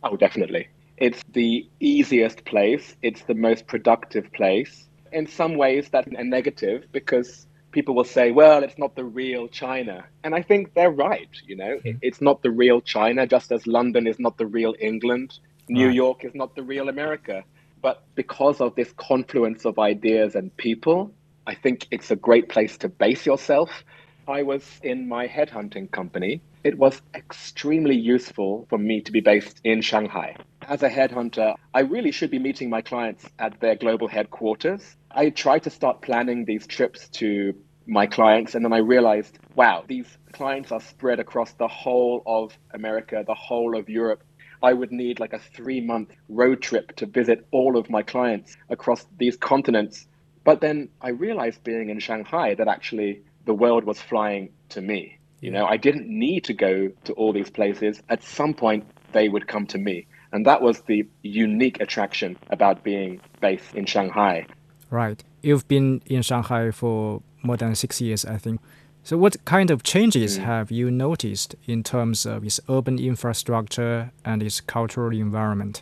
Oh, 0.03 0.17
definitely. 0.17 0.67
It's 0.97 1.21
the 1.33 1.69
easiest 1.79 2.43
place. 2.45 2.95
It's 3.03 3.21
the 3.25 3.35
most 3.35 3.67
productive 3.67 4.33
place. 4.33 4.87
In 5.11 5.27
some 5.27 5.55
ways, 5.55 5.89
that's 5.91 6.07
a 6.07 6.23
negative 6.23 6.85
because 6.91 7.45
people 7.73 7.93
will 7.93 8.05
say, 8.05 8.31
well, 8.31 8.63
it's 8.63 8.79
not 8.79 8.95
the 8.95 9.05
real 9.05 9.47
China. 9.47 10.03
And 10.23 10.33
I 10.33 10.41
think 10.41 10.73
they're 10.73 10.89
right. 10.89 11.29
You 11.45 11.57
know, 11.57 11.77
mm-hmm. 11.77 11.99
it's 12.01 12.21
not 12.21 12.41
the 12.41 12.49
real 12.49 12.81
China, 12.81 13.27
just 13.27 13.51
as 13.51 13.67
London 13.67 14.07
is 14.07 14.17
not 14.17 14.39
the 14.39 14.47
real 14.47 14.73
England, 14.79 15.37
New 15.69 15.85
right. 15.85 15.95
York 15.95 16.25
is 16.25 16.33
not 16.33 16.55
the 16.55 16.63
real 16.63 16.89
America. 16.89 17.43
But 17.83 18.01
because 18.15 18.61
of 18.61 18.73
this 18.73 18.91
confluence 18.97 19.63
of 19.63 19.77
ideas 19.77 20.33
and 20.33 20.57
people, 20.57 21.13
I 21.51 21.55
think 21.55 21.85
it's 21.91 22.11
a 22.11 22.15
great 22.15 22.47
place 22.47 22.77
to 22.77 22.87
base 22.87 23.25
yourself. 23.25 23.83
I 24.25 24.43
was 24.43 24.63
in 24.83 25.09
my 25.09 25.27
headhunting 25.27 25.91
company. 25.91 26.39
It 26.63 26.77
was 26.77 27.01
extremely 27.13 27.97
useful 27.97 28.67
for 28.69 28.77
me 28.77 29.01
to 29.01 29.11
be 29.11 29.19
based 29.19 29.59
in 29.65 29.81
Shanghai. 29.81 30.37
As 30.61 30.81
a 30.81 30.89
headhunter, 30.89 31.55
I 31.73 31.81
really 31.81 32.13
should 32.13 32.31
be 32.31 32.39
meeting 32.39 32.69
my 32.69 32.81
clients 32.81 33.25
at 33.37 33.59
their 33.59 33.75
global 33.75 34.07
headquarters. 34.07 34.95
I 35.11 35.29
tried 35.29 35.63
to 35.63 35.69
start 35.69 36.01
planning 36.01 36.45
these 36.45 36.65
trips 36.67 37.09
to 37.19 37.53
my 37.85 38.07
clients, 38.07 38.55
and 38.55 38.63
then 38.63 38.71
I 38.71 38.77
realized, 38.77 39.37
wow, 39.53 39.83
these 39.85 40.07
clients 40.31 40.71
are 40.71 40.79
spread 40.79 41.19
across 41.19 41.51
the 41.55 41.67
whole 41.67 42.23
of 42.25 42.57
America, 42.73 43.25
the 43.27 43.33
whole 43.33 43.77
of 43.77 43.89
Europe, 43.89 44.23
I 44.63 44.73
would 44.73 44.91
need 44.91 45.19
like 45.19 45.33
a 45.33 45.39
three 45.39 45.81
month 45.81 46.11
road 46.29 46.61
trip 46.61 46.95
to 46.97 47.07
visit 47.07 47.47
all 47.51 47.77
of 47.77 47.89
my 47.89 48.03
clients 48.03 48.55
across 48.69 49.07
these 49.17 49.35
continents. 49.35 50.07
But 50.43 50.61
then 50.61 50.89
I 51.01 51.09
realized 51.09 51.63
being 51.63 51.89
in 51.89 51.99
Shanghai 51.99 52.55
that 52.55 52.67
actually 52.67 53.21
the 53.45 53.53
world 53.53 53.83
was 53.83 54.01
flying 54.01 54.49
to 54.69 54.81
me. 54.81 55.17
You 55.41 55.51
know, 55.51 55.65
I 55.65 55.77
didn't 55.77 56.07
need 56.07 56.43
to 56.45 56.53
go 56.53 56.91
to 57.05 57.13
all 57.13 57.33
these 57.33 57.49
places. 57.49 58.01
At 58.09 58.23
some 58.23 58.53
point, 58.53 58.85
they 59.11 59.27
would 59.29 59.47
come 59.47 59.65
to 59.67 59.77
me. 59.77 60.07
And 60.31 60.45
that 60.45 60.61
was 60.61 60.81
the 60.81 61.07
unique 61.23 61.81
attraction 61.81 62.37
about 62.49 62.83
being 62.83 63.19
based 63.41 63.73
in 63.75 63.85
Shanghai. 63.85 64.45
Right. 64.89 65.23
You've 65.41 65.67
been 65.67 66.01
in 66.05 66.21
Shanghai 66.21 66.71
for 66.71 67.21
more 67.41 67.57
than 67.57 67.75
six 67.75 67.99
years, 67.99 68.23
I 68.23 68.37
think. 68.37 68.61
So, 69.03 69.17
what 69.17 69.43
kind 69.45 69.71
of 69.71 69.81
changes 69.81 70.37
mm. 70.37 70.43
have 70.43 70.69
you 70.69 70.91
noticed 70.91 71.55
in 71.65 71.81
terms 71.81 72.25
of 72.25 72.43
its 72.43 72.59
urban 72.69 72.99
infrastructure 72.99 74.11
and 74.23 74.43
its 74.43 74.61
cultural 74.61 75.11
environment? 75.11 75.81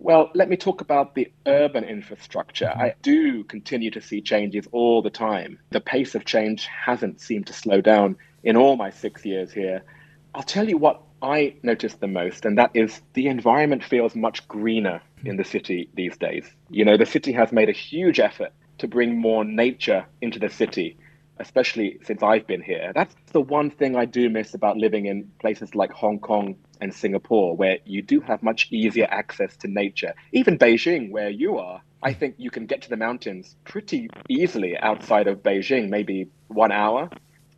Well, 0.00 0.30
let 0.34 0.48
me 0.48 0.56
talk 0.56 0.80
about 0.80 1.14
the 1.14 1.30
urban 1.46 1.84
infrastructure. 1.84 2.68
I 2.68 2.94
do 3.02 3.42
continue 3.44 3.90
to 3.90 4.00
see 4.00 4.20
changes 4.20 4.68
all 4.70 5.02
the 5.02 5.10
time. 5.10 5.58
The 5.70 5.80
pace 5.80 6.14
of 6.14 6.24
change 6.24 6.66
hasn't 6.66 7.20
seemed 7.20 7.48
to 7.48 7.52
slow 7.52 7.80
down 7.80 8.16
in 8.44 8.56
all 8.56 8.76
my 8.76 8.90
six 8.90 9.24
years 9.24 9.52
here. 9.52 9.82
I'll 10.34 10.44
tell 10.44 10.68
you 10.68 10.78
what 10.78 11.02
I 11.20 11.56
noticed 11.64 12.00
the 12.00 12.06
most, 12.06 12.44
and 12.44 12.56
that 12.58 12.70
is 12.74 13.02
the 13.14 13.26
environment 13.26 13.82
feels 13.82 14.14
much 14.14 14.46
greener 14.46 15.02
in 15.24 15.36
the 15.36 15.44
city 15.44 15.90
these 15.94 16.16
days. 16.16 16.48
You 16.70 16.84
know, 16.84 16.96
the 16.96 17.06
city 17.06 17.32
has 17.32 17.50
made 17.50 17.68
a 17.68 17.72
huge 17.72 18.20
effort 18.20 18.52
to 18.78 18.86
bring 18.86 19.18
more 19.18 19.44
nature 19.44 20.06
into 20.20 20.38
the 20.38 20.48
city 20.48 20.96
especially 21.40 21.98
since 22.02 22.22
I've 22.22 22.46
been 22.46 22.62
here. 22.62 22.92
That's 22.94 23.14
the 23.32 23.40
one 23.40 23.70
thing 23.70 23.96
I 23.96 24.04
do 24.04 24.28
miss 24.28 24.54
about 24.54 24.76
living 24.76 25.06
in 25.06 25.30
places 25.40 25.74
like 25.74 25.92
Hong 25.92 26.18
Kong 26.18 26.56
and 26.80 26.94
Singapore, 26.94 27.56
where 27.56 27.78
you 27.84 28.02
do 28.02 28.20
have 28.20 28.42
much 28.42 28.68
easier 28.70 29.06
access 29.10 29.56
to 29.58 29.68
nature. 29.68 30.14
Even 30.32 30.58
Beijing, 30.58 31.10
where 31.10 31.30
you 31.30 31.58
are, 31.58 31.82
I 32.02 32.12
think 32.12 32.36
you 32.38 32.50
can 32.50 32.66
get 32.66 32.82
to 32.82 32.88
the 32.88 32.96
mountains 32.96 33.56
pretty 33.64 34.08
easily 34.28 34.76
outside 34.76 35.26
of 35.26 35.42
Beijing, 35.42 35.88
maybe 35.88 36.28
one 36.48 36.72
hour. 36.72 37.10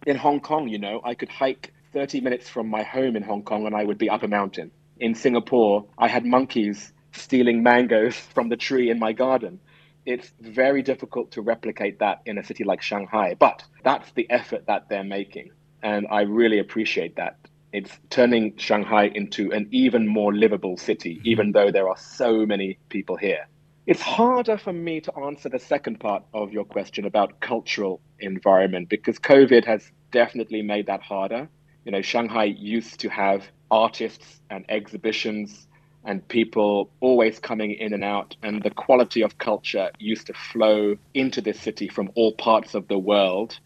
In 0.07 0.17
Hong 0.17 0.41
Kong, 0.41 0.69
you 0.69 0.79
know, 0.79 1.01
I 1.05 1.15
could 1.15 1.29
hike 1.29 1.73
30 1.93 2.21
minutes 2.21 2.49
from 2.49 2.69
my 2.69 2.83
home 2.83 3.17
in 3.17 3.23
Hong 3.23 3.43
Kong 3.43 3.67
and 3.67 3.75
I 3.75 3.85
would 3.85 3.99
be 3.99 4.09
up 4.09 4.23
a 4.23 4.29
mountain. 4.29 4.71
In 4.99 5.15
Singapore, 5.15 5.87
I 5.99 6.09
had 6.09 6.25
monkeys 6.25 6.93
stealing 7.13 7.63
mangoes 7.63 8.17
from 8.35 8.49
the 8.49 8.57
tree 8.57 8.91
in 8.91 8.99
my 8.99 9.13
garden 9.13 9.61
it's 10.07 10.33
very 10.41 10.83
difficult 10.83 11.33
to 11.33 11.43
replicate 11.43 11.99
that 11.99 12.23
in 12.27 12.39
a 12.39 12.45
city 12.45 12.65
like 12.65 12.83
Shanghai. 12.83 13.35
But 13.39 13.65
that's 13.85 14.11
the 14.13 14.29
effort 14.31 14.67
that 14.67 14.89
they're 14.89 15.05
making. 15.05 15.51
And 15.83 16.07
I 16.11 16.23
really 16.23 16.59
appreciate 16.59 17.17
that. 17.17 17.37
It's 17.73 17.99
turning 18.11 18.57
Shanghai 18.57 19.11
into 19.15 19.53
an 19.53 19.69
even 19.71 20.07
more 20.07 20.35
livable 20.35 20.77
city, 20.77 21.17
mm-hmm. 21.17 21.29
even 21.29 21.53
though 21.53 21.71
there 21.71 21.89
are 21.89 21.97
so 21.97 22.45
many 22.47 22.79
people 22.89 23.17
here. 23.17 23.47
It's 23.87 24.03
harder 24.03 24.59
for 24.59 24.73
me 24.73 25.01
to 25.01 25.15
answer 25.17 25.49
the 25.49 25.59
second 25.59 25.99
part 26.01 26.23
of 26.35 26.53
your 26.53 26.65
question 26.65 27.07
about 27.07 27.41
cultural 27.41 28.01
environment 28.21 28.89
because 28.89 29.19
COVID 29.19 29.65
has 29.65 29.91
definitely 30.13 30.63
made 30.63 30.87
that 30.87 31.03
harder. 31.03 31.49
You 31.85 31.93
know, 31.93 32.03
Shanghai 32.03 32.45
used 32.45 33.01
to 33.01 33.09
have 33.09 33.49
artists 33.71 34.41
and 34.51 34.65
exhibitions 34.69 35.67
and 36.05 36.27
people 36.29 36.91
always 37.01 37.39
coming 37.39 37.73
in 37.73 37.93
and 37.93 38.05
out. 38.05 38.37
And 38.43 38.63
the 38.63 38.71
quality 38.71 39.23
of 39.23 39.39
culture 39.39 39.91
used 39.99 40.27
to 40.29 40.35
flow 40.35 40.97
into 41.15 41.41
this 41.41 41.61
city 41.61 41.89
from 41.89 42.11
all 42.15 42.33
parts 42.35 42.75
of 42.75 42.89
the 42.89 42.99
world. 42.99 43.59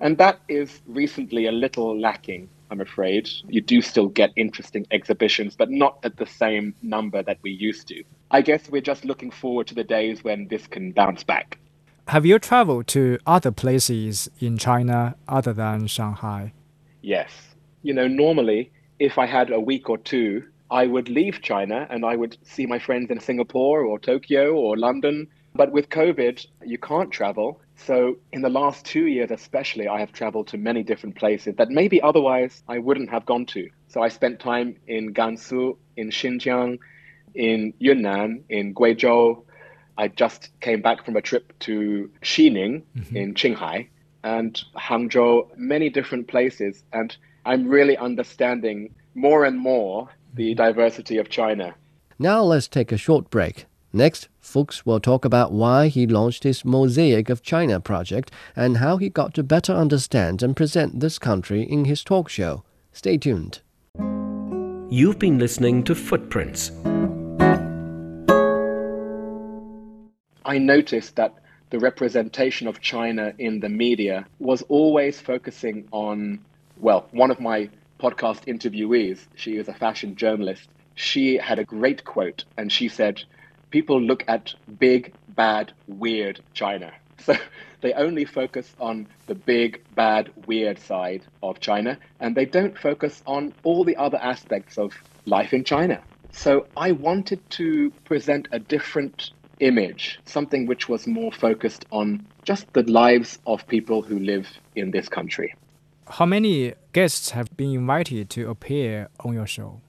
And 0.00 0.18
that 0.18 0.40
is 0.48 0.80
recently 0.86 1.46
a 1.46 1.52
little 1.52 1.98
lacking, 1.98 2.48
I'm 2.72 2.80
afraid. 2.80 3.28
You 3.48 3.60
do 3.60 3.82
still 3.82 4.08
get 4.08 4.32
interesting 4.34 4.86
exhibitions, 4.90 5.54
but 5.54 5.70
not 5.70 5.98
at 6.02 6.16
the 6.16 6.26
same 6.26 6.74
number 6.82 7.22
that 7.22 7.38
we 7.42 7.50
used 7.50 7.86
to. 7.88 8.02
I 8.30 8.40
guess 8.40 8.68
we're 8.70 8.80
just 8.80 9.04
looking 9.04 9.30
forward 9.30 9.66
to 9.68 9.74
the 9.74 9.84
days 9.84 10.24
when 10.24 10.48
this 10.48 10.66
can 10.66 10.92
bounce 10.92 11.22
back. 11.22 11.58
Have 12.08 12.26
you 12.26 12.38
traveled 12.38 12.88
to 12.88 13.18
other 13.26 13.52
places 13.52 14.28
in 14.40 14.58
China 14.58 15.14
other 15.28 15.52
than 15.52 15.86
Shanghai? 15.86 16.52
Yes. 17.02 17.30
You 17.82 17.94
know, 17.94 18.08
normally, 18.08 18.72
if 18.98 19.18
I 19.18 19.26
had 19.26 19.50
a 19.50 19.60
week 19.60 19.88
or 19.88 19.98
two 19.98 20.44
I 20.72 20.86
would 20.86 21.10
leave 21.10 21.42
China 21.42 21.86
and 21.90 22.02
I 22.02 22.16
would 22.16 22.38
see 22.44 22.64
my 22.64 22.78
friends 22.78 23.10
in 23.10 23.20
Singapore 23.20 23.84
or 23.84 23.98
Tokyo 23.98 24.54
or 24.54 24.78
London. 24.78 25.28
But 25.54 25.70
with 25.70 25.90
COVID, 25.90 26.46
you 26.64 26.78
can't 26.78 27.12
travel. 27.12 27.60
So, 27.84 28.16
in 28.32 28.42
the 28.42 28.48
last 28.48 28.84
two 28.84 29.06
years, 29.06 29.30
especially, 29.30 29.88
I 29.88 29.98
have 29.98 30.12
traveled 30.12 30.46
to 30.48 30.58
many 30.58 30.82
different 30.82 31.16
places 31.16 31.56
that 31.56 31.68
maybe 31.70 32.00
otherwise 32.00 32.62
I 32.68 32.78
wouldn't 32.78 33.10
have 33.10 33.26
gone 33.26 33.46
to. 33.46 33.68
So, 33.88 34.02
I 34.02 34.08
spent 34.08 34.38
time 34.38 34.76
in 34.86 35.12
Gansu, 35.12 35.76
in 35.96 36.10
Xinjiang, 36.10 36.78
in 37.34 37.74
Yunnan, 37.78 38.44
in 38.48 38.74
Guizhou. 38.74 39.42
I 39.98 40.08
just 40.08 40.50
came 40.60 40.80
back 40.80 41.04
from 41.04 41.16
a 41.16 41.22
trip 41.22 41.52
to 41.60 42.10
Xining 42.22 42.82
mm-hmm. 42.96 43.16
in 43.16 43.34
Qinghai 43.34 43.88
and 44.22 44.62
Hangzhou, 44.76 45.48
many 45.56 45.90
different 45.90 46.28
places. 46.28 46.84
And 46.92 47.16
I'm 47.44 47.66
really 47.68 47.96
understanding 47.96 48.94
more 49.14 49.44
and 49.44 49.58
more 49.58 50.08
the 50.34 50.54
diversity 50.54 51.18
of 51.18 51.28
China. 51.28 51.74
Now 52.18 52.42
let's 52.42 52.68
take 52.68 52.92
a 52.92 52.96
short 52.96 53.28
break. 53.30 53.66
Next, 53.94 54.28
Fuchs 54.40 54.86
will 54.86 55.00
talk 55.00 55.26
about 55.26 55.52
why 55.52 55.88
he 55.88 56.06
launched 56.06 56.44
his 56.44 56.64
Mosaic 56.64 57.28
of 57.28 57.42
China 57.42 57.78
project 57.78 58.30
and 58.56 58.78
how 58.78 58.96
he 58.96 59.10
got 59.10 59.34
to 59.34 59.42
better 59.42 59.74
understand 59.74 60.42
and 60.42 60.56
present 60.56 61.00
this 61.00 61.18
country 61.18 61.62
in 61.62 61.84
his 61.84 62.02
talk 62.02 62.30
show. 62.30 62.64
Stay 62.92 63.18
tuned. 63.18 63.60
You've 64.88 65.18
been 65.18 65.38
listening 65.38 65.84
to 65.84 65.94
Footprints. 65.94 66.70
I 70.44 70.58
noticed 70.58 71.16
that 71.16 71.34
the 71.68 71.78
representation 71.78 72.68
of 72.68 72.80
China 72.80 73.34
in 73.38 73.60
the 73.60 73.68
media 73.68 74.26
was 74.38 74.62
always 74.68 75.20
focusing 75.20 75.86
on, 75.92 76.38
well, 76.78 77.08
one 77.12 77.30
of 77.30 77.40
my 77.40 77.68
podcast 78.00 78.46
interviewees, 78.46 79.26
she 79.34 79.56
is 79.56 79.68
a 79.68 79.74
fashion 79.74 80.16
journalist, 80.16 80.68
she 80.94 81.36
had 81.36 81.58
a 81.58 81.64
great 81.64 82.04
quote 82.04 82.44
and 82.56 82.72
she 82.72 82.88
said, 82.88 83.22
People 83.72 84.00
look 84.00 84.22
at 84.28 84.54
big, 84.78 85.12
bad, 85.28 85.72
weird 85.88 86.40
China. 86.54 86.92
So 87.24 87.36
they 87.82 87.92
only 87.92 88.24
focus 88.24 88.74
on 88.80 89.06
the 89.26 89.36
big, 89.36 89.80
bad, 89.94 90.30
weird 90.46 90.78
side 90.80 91.22
of 91.40 91.60
China 91.60 91.98
and 92.18 92.34
they 92.34 92.46
don't 92.46 92.76
focus 92.76 93.22
on 93.26 93.54
all 93.62 93.84
the 93.84 93.96
other 93.96 94.18
aspects 94.18 94.76
of 94.76 94.92
life 95.24 95.52
in 95.52 95.62
China. 95.62 96.02
So 96.32 96.66
I 96.76 96.92
wanted 96.92 97.38
to 97.50 97.92
present 98.04 98.48
a 98.50 98.58
different 98.58 99.30
image, 99.60 100.18
something 100.24 100.66
which 100.66 100.88
was 100.88 101.06
more 101.06 101.30
focused 101.30 101.84
on 101.92 102.26
just 102.44 102.72
the 102.72 102.82
lives 102.82 103.38
of 103.46 103.66
people 103.68 104.02
who 104.02 104.18
live 104.18 104.48
in 104.74 104.90
this 104.90 105.08
country. 105.08 105.54
How 106.08 106.26
many 106.26 106.74
guests 106.92 107.30
have 107.30 107.56
been 107.56 107.72
invited 107.74 108.30
to 108.30 108.50
appear 108.50 109.08
on 109.20 109.34
your 109.34 109.46
show? 109.46 109.80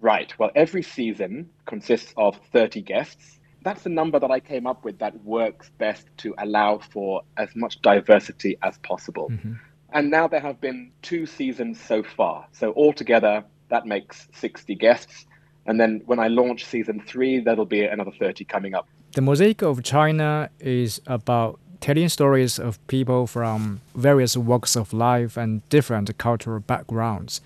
Right. 0.00 0.32
Well, 0.38 0.50
every 0.54 0.82
season 0.82 1.50
consists 1.66 2.14
of 2.16 2.38
30 2.52 2.82
guests. 2.82 3.38
That's 3.62 3.82
the 3.82 3.90
number 3.90 4.18
that 4.18 4.30
I 4.30 4.40
came 4.40 4.66
up 4.66 4.84
with 4.84 4.98
that 5.00 5.22
works 5.24 5.70
best 5.78 6.06
to 6.18 6.34
allow 6.38 6.78
for 6.78 7.22
as 7.36 7.54
much 7.54 7.82
diversity 7.82 8.56
as 8.62 8.78
possible. 8.78 9.28
Mm-hmm. 9.30 9.52
And 9.92 10.10
now 10.10 10.28
there 10.28 10.40
have 10.40 10.60
been 10.60 10.92
two 11.02 11.26
seasons 11.26 11.80
so 11.80 12.02
far. 12.02 12.46
So 12.52 12.72
altogether, 12.74 13.44
that 13.68 13.86
makes 13.86 14.28
60 14.32 14.74
guests. 14.76 15.26
And 15.66 15.78
then 15.78 16.02
when 16.06 16.18
I 16.18 16.28
launch 16.28 16.64
season 16.64 17.02
three, 17.06 17.40
there'll 17.40 17.66
be 17.66 17.84
another 17.84 18.12
30 18.18 18.44
coming 18.44 18.74
up. 18.74 18.88
The 19.12 19.20
Mosaic 19.20 19.62
of 19.62 19.82
China 19.82 20.48
is 20.60 21.00
about 21.06 21.58
telling 21.80 22.08
stories 22.08 22.58
of 22.58 22.84
people 22.86 23.26
from 23.26 23.80
various 23.94 24.36
walks 24.36 24.76
of 24.76 24.92
life 24.92 25.36
and 25.36 25.68
different 25.68 26.16
cultural 26.18 26.60
backgrounds. 26.60 27.40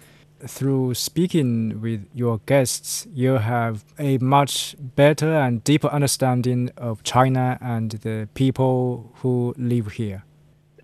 Through 0.47 0.95
speaking 0.95 1.81
with 1.81 2.07
your 2.13 2.39
guests, 2.47 3.07
you 3.15 3.39
have 3.39 3.85
a 3.99 4.19
much 4.19 4.77
better 4.79 5.33
and 5.33 5.65
deeper 5.65 5.89
understanding 5.89 6.71
of 6.77 7.03
China 7.03 7.59
and 7.61 7.93
the 7.93 8.29
people 8.35 9.13
who 9.17 9.55
live 9.57 9.93
here. 9.93 10.25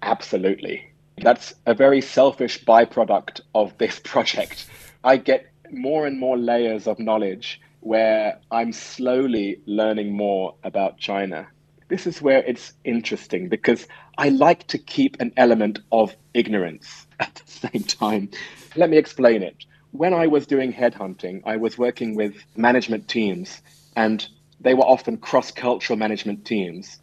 Absolutely. 0.03 0.91
That's 1.19 1.55
a 1.67 1.75
very 1.75 2.01
selfish 2.01 2.65
byproduct 2.65 3.41
of 3.55 3.77
this 3.79 3.99
project. 4.05 4.67
I 5.05 5.19
get 5.19 5.51
more 5.71 6.07
and 6.07 6.19
more 6.19 6.39
layers 6.39 6.87
of 6.87 6.99
knowledge 6.99 7.61
where 7.81 8.39
I'm 8.51 8.73
slowly 8.73 9.61
learning 9.67 10.13
more 10.13 10.55
about 10.65 10.99
China. 10.99 11.49
This 11.89 12.07
is 12.07 12.23
where 12.23 12.43
it's 12.45 12.73
interesting 12.85 13.49
because 13.49 13.87
I 14.17 14.29
like 14.29 14.67
to 14.69 14.79
keep 14.79 15.21
an 15.21 15.33
element 15.37 15.81
of 15.91 16.15
ignorance 16.35 17.07
at 17.21 17.35
the 17.35 17.69
same 17.69 17.85
time. 17.85 18.31
Let 18.77 18.91
me 18.91 18.97
explain 18.97 19.43
it. 19.43 19.65
When 19.93 20.15
I 20.15 20.27
was 20.27 20.47
doing 20.47 20.73
headhunting, 20.73 21.43
I 21.45 21.57
was 21.57 21.79
working 21.79 22.15
with 22.15 22.35
management 22.57 23.09
teams, 23.09 23.63
and 23.97 24.27
they 24.61 24.75
were 24.75 24.85
often 24.85 25.17
cross 25.17 25.51
cultural 25.51 25.99
management 25.99 26.45
teams. 26.45 26.99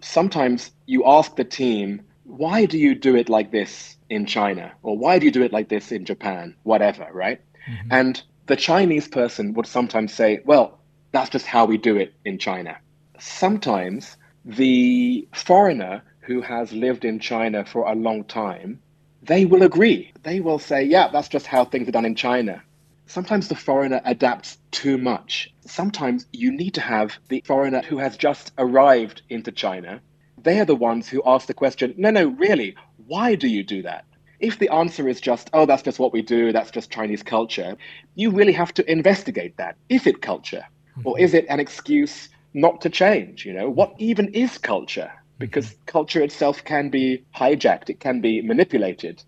Sometimes 0.00 0.72
you 0.86 1.04
ask 1.06 1.36
the 1.36 1.44
team, 1.44 2.02
why 2.24 2.66
do 2.66 2.78
you 2.78 2.94
do 2.94 3.16
it 3.16 3.28
like 3.28 3.52
this 3.52 3.96
in 4.10 4.26
China? 4.26 4.72
Or 4.82 4.96
why 4.96 5.18
do 5.18 5.26
you 5.26 5.32
do 5.32 5.42
it 5.42 5.52
like 5.52 5.68
this 5.68 5.92
in 5.92 6.04
Japan? 6.04 6.54
Whatever, 6.62 7.08
right? 7.12 7.40
Mm-hmm. 7.68 7.92
And 7.92 8.22
the 8.46 8.56
Chinese 8.56 9.08
person 9.08 9.54
would 9.54 9.66
sometimes 9.66 10.12
say, 10.12 10.40
well, 10.44 10.80
that's 11.12 11.30
just 11.30 11.46
how 11.46 11.64
we 11.64 11.78
do 11.78 11.96
it 11.96 12.14
in 12.24 12.38
China. 12.38 12.76
Sometimes 13.18 14.16
the 14.44 15.28
foreigner 15.32 16.02
who 16.20 16.40
has 16.40 16.72
lived 16.72 17.04
in 17.04 17.20
China 17.20 17.64
for 17.64 17.86
a 17.86 17.94
long 17.94 18.24
time, 18.24 18.80
they 19.22 19.44
will 19.44 19.62
agree. 19.62 20.12
They 20.22 20.40
will 20.40 20.58
say, 20.58 20.84
yeah, 20.84 21.08
that's 21.12 21.28
just 21.28 21.46
how 21.46 21.64
things 21.64 21.88
are 21.88 21.92
done 21.92 22.04
in 22.04 22.14
China. 22.14 22.62
Sometimes 23.06 23.48
the 23.48 23.54
foreigner 23.54 24.00
adapts 24.04 24.58
too 24.70 24.98
much. 24.98 25.52
Sometimes 25.66 26.26
you 26.32 26.50
need 26.50 26.74
to 26.74 26.80
have 26.80 27.18
the 27.28 27.42
foreigner 27.46 27.82
who 27.82 27.98
has 27.98 28.16
just 28.16 28.52
arrived 28.58 29.22
into 29.28 29.52
China. 29.52 30.00
They 30.42 30.60
are 30.60 30.64
the 30.64 30.74
ones 30.74 31.08
who 31.08 31.22
ask 31.24 31.46
the 31.46 31.54
question, 31.54 31.94
no, 31.96 32.10
no, 32.10 32.26
really, 32.26 32.74
why 33.06 33.34
do 33.34 33.48
you 33.48 33.62
do 33.62 33.82
that? 33.82 34.04
If 34.40 34.58
the 34.58 34.70
answer 34.70 35.08
is 35.08 35.20
just, 35.20 35.50
oh, 35.52 35.66
that's 35.66 35.82
just 35.82 36.00
what 36.00 36.12
we 36.12 36.22
do, 36.22 36.52
that's 36.52 36.72
just 36.72 36.90
Chinese 36.90 37.22
culture, 37.22 37.76
you 38.16 38.30
really 38.30 38.52
have 38.52 38.74
to 38.74 38.90
investigate 38.90 39.56
that. 39.58 39.76
Is 39.88 40.06
it 40.06 40.20
culture? 40.20 40.64
Or 41.04 41.14
mm-hmm. 41.14 41.24
is 41.24 41.34
it 41.34 41.46
an 41.48 41.60
excuse 41.60 42.28
not 42.54 42.80
to 42.80 42.90
change? 42.90 43.46
You 43.46 43.52
know, 43.52 43.70
what 43.70 43.94
even 43.98 44.34
is 44.34 44.58
culture? 44.58 45.12
Because 45.46 45.74
culture 45.86 46.22
itself 46.22 46.64
can 46.64 46.88
be 46.88 47.24
hijacked, 47.36 47.90
it 47.90 48.00
can 48.00 48.20
be 48.20 48.42
manipulated, 48.42 49.22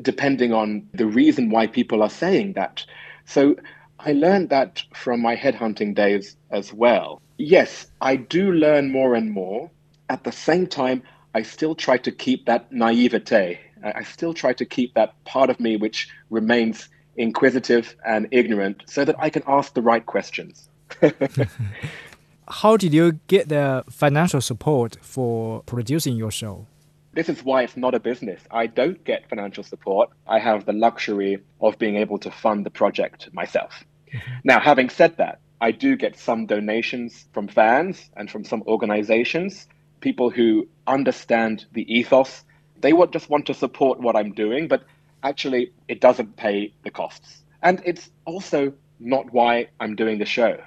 depending 0.00 0.52
on 0.52 0.88
the 0.92 1.06
reason 1.06 1.50
why 1.50 1.66
people 1.66 2.02
are 2.02 2.10
saying 2.10 2.54
that. 2.54 2.84
So 3.24 3.56
I 3.98 4.12
learned 4.12 4.50
that 4.50 4.82
from 4.94 5.20
my 5.20 5.36
headhunting 5.36 5.94
days 5.94 6.36
as 6.50 6.72
well. 6.72 7.20
Yes, 7.38 7.86
I 8.00 8.16
do 8.16 8.52
learn 8.52 8.90
more 8.90 9.14
and 9.14 9.30
more. 9.30 9.70
At 10.08 10.24
the 10.24 10.32
same 10.32 10.66
time, 10.66 11.02
I 11.34 11.42
still 11.42 11.74
try 11.74 11.96
to 11.98 12.10
keep 12.10 12.46
that 12.46 12.72
naivete 12.72 13.60
I 13.82 14.02
still 14.02 14.34
try 14.34 14.52
to 14.54 14.64
keep 14.64 14.94
that 14.94 15.22
part 15.24 15.50
of 15.50 15.60
me 15.60 15.76
which 15.76 16.08
remains 16.28 16.88
inquisitive 17.16 17.94
and 18.06 18.28
ignorant 18.30 18.82
so 18.86 19.04
that 19.04 19.16
I 19.18 19.30
can 19.30 19.42
ask 19.46 19.74
the 19.74 19.82
right 19.82 20.04
questions. 20.04 20.68
How 22.50 22.76
did 22.76 22.92
you 22.92 23.12
get 23.26 23.48
the 23.48 23.84
financial 23.90 24.40
support 24.40 24.96
for 25.00 25.62
producing 25.62 26.16
your 26.16 26.30
show? 26.30 26.66
This 27.12 27.28
is 27.28 27.42
why 27.42 27.62
it's 27.62 27.76
not 27.76 27.94
a 27.94 28.00
business. 28.00 28.40
I 28.50 28.66
don't 28.66 29.02
get 29.04 29.28
financial 29.28 29.64
support. 29.64 30.10
I 30.26 30.38
have 30.38 30.64
the 30.64 30.72
luxury 30.72 31.38
of 31.60 31.78
being 31.78 31.96
able 31.96 32.18
to 32.18 32.30
fund 32.30 32.66
the 32.66 32.70
project 32.70 33.28
myself. 33.32 33.84
Mm-hmm. 34.12 34.32
Now, 34.44 34.60
having 34.60 34.90
said 34.90 35.16
that, 35.16 35.40
I 35.60 35.72
do 35.72 35.96
get 35.96 36.18
some 36.18 36.46
donations 36.46 37.26
from 37.32 37.48
fans 37.48 38.10
and 38.16 38.30
from 38.30 38.44
some 38.44 38.62
organizations, 38.66 39.68
people 40.00 40.30
who 40.30 40.68
understand 40.86 41.66
the 41.72 41.82
ethos 41.92 42.44
they 42.80 42.92
would 42.92 43.12
just 43.12 43.28
want 43.28 43.46
to 43.46 43.54
support 43.54 44.00
what 44.00 44.16
I'm 44.16 44.32
doing, 44.32 44.68
but 44.68 44.84
actually 45.22 45.72
it 45.88 46.00
doesn't 46.00 46.36
pay 46.36 46.72
the 46.82 46.90
costs. 46.90 47.42
And 47.62 47.82
it's 47.84 48.10
also 48.24 48.72
not 48.98 49.32
why 49.32 49.68
I'm 49.78 49.96
doing 49.96 50.18
the 50.18 50.24
show. 50.24 50.58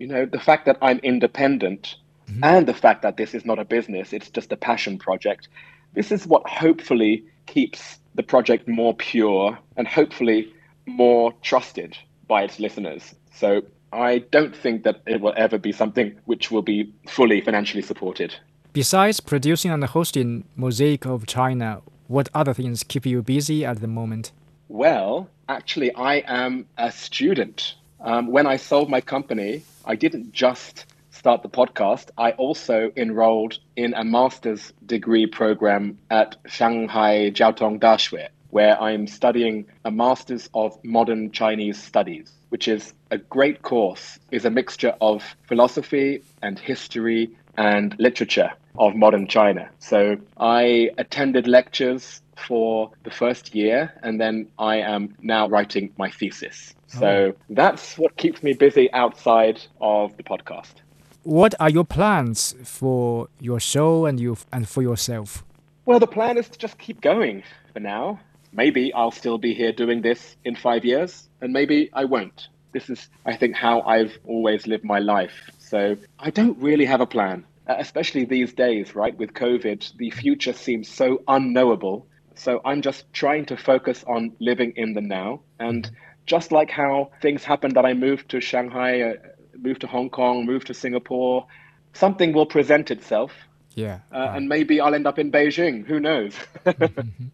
You 0.00 0.06
know, 0.06 0.24
the 0.24 0.40
fact 0.40 0.64
that 0.64 0.78
I'm 0.80 0.98
independent 1.00 1.96
mm-hmm. 2.26 2.42
and 2.42 2.66
the 2.66 2.72
fact 2.72 3.02
that 3.02 3.18
this 3.18 3.34
is 3.34 3.44
not 3.44 3.58
a 3.58 3.66
business, 3.66 4.14
it's 4.14 4.30
just 4.30 4.50
a 4.50 4.56
passion 4.56 4.98
project. 4.98 5.48
This 5.92 6.10
is 6.10 6.26
what 6.26 6.48
hopefully 6.48 7.22
keeps 7.44 7.98
the 8.14 8.22
project 8.22 8.66
more 8.66 8.94
pure 8.94 9.58
and 9.76 9.86
hopefully 9.86 10.50
more 10.86 11.34
trusted 11.42 11.98
by 12.26 12.42
its 12.44 12.58
listeners. 12.58 13.14
So 13.34 13.60
I 13.92 14.20
don't 14.30 14.56
think 14.56 14.84
that 14.84 15.02
it 15.06 15.20
will 15.20 15.34
ever 15.36 15.58
be 15.58 15.70
something 15.70 16.16
which 16.24 16.50
will 16.50 16.62
be 16.62 16.90
fully 17.06 17.42
financially 17.42 17.82
supported. 17.82 18.34
Besides 18.72 19.20
producing 19.20 19.70
and 19.70 19.84
hosting 19.84 20.44
Mosaic 20.56 21.04
of 21.04 21.26
China, 21.26 21.82
what 22.06 22.30
other 22.32 22.54
things 22.54 22.84
keep 22.84 23.04
you 23.04 23.20
busy 23.22 23.66
at 23.66 23.82
the 23.82 23.86
moment? 23.86 24.32
Well, 24.68 25.28
actually, 25.46 25.94
I 25.94 26.22
am 26.26 26.66
a 26.78 26.90
student. 26.90 27.74
Um, 28.02 28.28
when 28.28 28.46
I 28.46 28.56
sold 28.56 28.88
my 28.88 29.02
company, 29.02 29.62
I 29.84 29.94
didn't 29.94 30.32
just 30.32 30.86
start 31.10 31.42
the 31.42 31.50
podcast. 31.50 32.10
I 32.16 32.30
also 32.32 32.90
enrolled 32.96 33.58
in 33.76 33.92
a 33.92 34.04
master's 34.04 34.72
degree 34.86 35.26
program 35.26 35.98
at 36.10 36.36
Shanghai 36.46 37.30
Jiaotong 37.30 37.78
Daxue, 37.78 38.28
where 38.48 38.80
I'm 38.80 39.06
studying 39.06 39.66
a 39.84 39.90
master's 39.90 40.48
of 40.54 40.82
modern 40.82 41.30
Chinese 41.30 41.82
studies, 41.82 42.32
which 42.48 42.68
is 42.68 42.94
a 43.10 43.18
great 43.18 43.60
course. 43.60 44.18
is 44.30 44.46
a 44.46 44.50
mixture 44.50 44.94
of 45.02 45.22
philosophy 45.46 46.22
and 46.40 46.58
history 46.58 47.30
and 47.58 47.94
literature 47.98 48.50
of 48.78 48.94
modern 48.94 49.26
China. 49.26 49.68
So 49.78 50.16
I 50.38 50.90
attended 50.96 51.46
lectures 51.46 52.22
for 52.36 52.92
the 53.02 53.10
first 53.10 53.54
year, 53.54 53.92
and 54.02 54.18
then 54.18 54.48
I 54.58 54.76
am 54.76 55.16
now 55.20 55.48
writing 55.48 55.92
my 55.98 56.10
thesis. 56.10 56.74
So 56.98 57.06
oh. 57.06 57.36
that's 57.50 57.96
what 57.96 58.16
keeps 58.16 58.42
me 58.42 58.52
busy 58.52 58.92
outside 58.92 59.60
of 59.80 60.16
the 60.16 60.22
podcast. 60.22 60.74
What 61.22 61.54
are 61.60 61.70
your 61.70 61.84
plans 61.84 62.54
for 62.64 63.28
your 63.38 63.60
show 63.60 64.06
and 64.06 64.18
you 64.18 64.36
and 64.52 64.68
for 64.68 64.82
yourself? 64.82 65.44
Well, 65.84 66.00
the 66.00 66.06
plan 66.06 66.38
is 66.38 66.48
to 66.48 66.58
just 66.58 66.78
keep 66.78 67.00
going 67.00 67.42
for 67.72 67.80
now. 67.80 68.20
Maybe 68.52 68.92
I'll 68.92 69.12
still 69.12 69.38
be 69.38 69.54
here 69.54 69.72
doing 69.72 70.02
this 70.02 70.36
in 70.44 70.56
five 70.56 70.84
years, 70.84 71.28
and 71.40 71.52
maybe 71.52 71.90
I 71.92 72.04
won't. 72.04 72.48
This 72.72 72.90
is, 72.90 73.08
I 73.24 73.36
think, 73.36 73.54
how 73.54 73.82
I've 73.82 74.18
always 74.26 74.66
lived 74.66 74.84
my 74.84 74.98
life. 74.98 75.50
So 75.58 75.96
I 76.18 76.30
don't 76.30 76.58
really 76.58 76.86
have 76.86 77.00
a 77.00 77.06
plan. 77.06 77.44
Uh, 77.68 77.76
especially 77.78 78.24
these 78.24 78.52
days, 78.52 78.96
right, 78.96 79.16
with 79.16 79.32
COVID, 79.34 79.96
the 79.96 80.10
future 80.10 80.52
seems 80.52 80.88
so 80.88 81.22
unknowable. 81.28 82.06
So 82.34 82.60
I'm 82.64 82.82
just 82.82 83.12
trying 83.12 83.44
to 83.46 83.56
focus 83.56 84.02
on 84.08 84.32
living 84.40 84.72
in 84.74 84.94
the 84.94 85.00
now. 85.00 85.42
And 85.60 85.88
just 86.26 86.52
like 86.52 86.70
how 86.70 87.10
things 87.20 87.44
happened 87.44 87.74
that 87.76 87.84
I 87.84 87.94
moved 87.94 88.28
to 88.30 88.40
Shanghai, 88.40 89.00
uh, 89.00 89.14
moved 89.58 89.80
to 89.82 89.86
Hong 89.86 90.10
Kong, 90.10 90.46
moved 90.46 90.66
to 90.68 90.74
Singapore, 90.74 91.46
something 91.92 92.32
will 92.32 92.46
present 92.46 92.90
itself. 92.90 93.32
Yeah. 93.74 94.00
Uh, 94.12 94.32
And 94.34 94.48
maybe 94.48 94.80
I'll 94.80 94.94
end 94.94 95.06
up 95.06 95.18
in 95.18 95.30
Beijing. 95.30 95.86
Who 95.86 96.00
knows? 96.00 96.34
mm-hmm. 96.66 97.26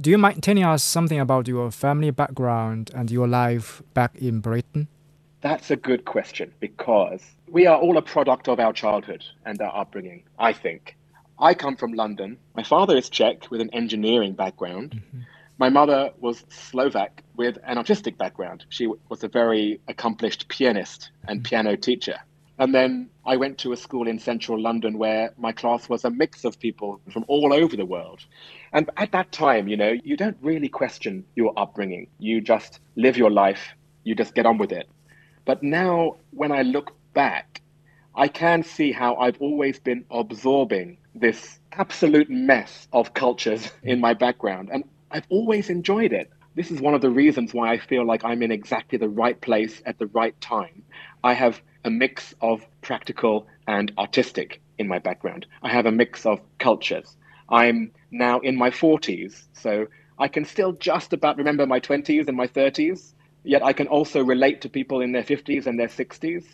Do 0.00 0.10
you 0.10 0.18
mind 0.18 0.42
telling 0.42 0.64
us 0.64 0.82
something 0.82 1.20
about 1.20 1.46
your 1.46 1.70
family 1.70 2.10
background 2.10 2.90
and 2.94 3.10
your 3.10 3.28
life 3.28 3.82
back 3.94 4.16
in 4.16 4.40
Britain? 4.40 4.88
That's 5.42 5.70
a 5.70 5.76
good 5.76 6.04
question 6.04 6.52
because 6.58 7.22
we 7.48 7.66
are 7.66 7.78
all 7.78 7.96
a 7.96 8.02
product 8.02 8.48
of 8.48 8.58
our 8.58 8.72
childhood 8.72 9.24
and 9.44 9.60
our 9.60 9.82
upbringing, 9.82 10.24
I 10.38 10.52
think. 10.52 10.96
I 11.38 11.54
come 11.54 11.76
from 11.76 11.92
London. 11.92 12.38
My 12.56 12.64
father 12.64 12.96
is 12.96 13.08
Czech 13.08 13.48
with 13.50 13.60
an 13.60 13.70
engineering 13.72 14.32
background. 14.32 14.90
Mm-hmm. 14.90 15.20
My 15.58 15.70
mother 15.70 16.10
was 16.20 16.44
Slovak 16.50 17.22
with 17.34 17.56
an 17.64 17.78
artistic 17.78 18.18
background. 18.18 18.66
She 18.68 18.86
was 19.08 19.24
a 19.24 19.28
very 19.28 19.80
accomplished 19.88 20.48
pianist 20.48 21.10
and 21.26 21.40
mm-hmm. 21.40 21.48
piano 21.48 21.76
teacher. 21.76 22.18
And 22.58 22.74
then 22.74 23.10
I 23.24 23.36
went 23.36 23.58
to 23.58 23.72
a 23.72 23.76
school 23.76 24.06
in 24.06 24.18
central 24.18 24.60
London 24.60 24.98
where 24.98 25.32
my 25.38 25.52
class 25.52 25.88
was 25.88 26.04
a 26.04 26.10
mix 26.10 26.44
of 26.44 26.58
people 26.58 27.00
from 27.10 27.24
all 27.28 27.52
over 27.52 27.76
the 27.76 27.84
world. 27.84 28.20
And 28.72 28.90
at 28.96 29.12
that 29.12 29.32
time, 29.32 29.68
you 29.68 29.76
know, 29.76 29.94
you 30.04 30.16
don't 30.16 30.36
really 30.40 30.68
question 30.68 31.24
your 31.34 31.52
upbringing. 31.56 32.08
You 32.18 32.40
just 32.40 32.80
live 32.94 33.16
your 33.16 33.30
life, 33.30 33.74
you 34.04 34.14
just 34.14 34.34
get 34.34 34.46
on 34.46 34.58
with 34.58 34.72
it. 34.72 34.88
But 35.44 35.62
now, 35.62 36.16
when 36.30 36.50
I 36.50 36.62
look 36.62 36.92
back, 37.14 37.62
I 38.14 38.28
can 38.28 38.62
see 38.62 38.92
how 38.92 39.16
I've 39.16 39.40
always 39.40 39.78
been 39.78 40.04
absorbing 40.10 40.98
this 41.14 41.58
absolute 41.72 42.30
mess 42.30 42.88
of 42.92 43.14
cultures 43.14 43.70
in 43.82 44.00
my 44.00 44.14
background. 44.14 44.70
And 44.72 44.84
I've 45.10 45.26
always 45.28 45.70
enjoyed 45.70 46.12
it. 46.12 46.30
This 46.54 46.70
is 46.70 46.80
one 46.80 46.94
of 46.94 47.00
the 47.00 47.10
reasons 47.10 47.52
why 47.54 47.72
I 47.72 47.78
feel 47.78 48.04
like 48.04 48.24
I'm 48.24 48.42
in 48.42 48.50
exactly 48.50 48.98
the 48.98 49.08
right 49.08 49.40
place 49.40 49.82
at 49.86 49.98
the 49.98 50.06
right 50.06 50.38
time. 50.40 50.82
I 51.22 51.34
have 51.34 51.60
a 51.84 51.90
mix 51.90 52.34
of 52.40 52.66
practical 52.82 53.46
and 53.66 53.92
artistic 53.98 54.60
in 54.78 54.88
my 54.88 54.98
background. 54.98 55.46
I 55.62 55.70
have 55.70 55.86
a 55.86 55.92
mix 55.92 56.26
of 56.26 56.40
cultures. 56.58 57.16
I'm 57.48 57.92
now 58.10 58.40
in 58.40 58.56
my 58.56 58.70
40s, 58.70 59.44
so 59.52 59.86
I 60.18 60.28
can 60.28 60.44
still 60.44 60.72
just 60.72 61.12
about 61.12 61.36
remember 61.36 61.66
my 61.66 61.78
20s 61.78 62.26
and 62.26 62.36
my 62.36 62.46
30s, 62.46 63.12
yet 63.44 63.62
I 63.62 63.72
can 63.72 63.86
also 63.86 64.24
relate 64.24 64.62
to 64.62 64.68
people 64.68 65.00
in 65.00 65.12
their 65.12 65.22
50s 65.22 65.66
and 65.66 65.78
their 65.78 65.88
60s. 65.88 66.44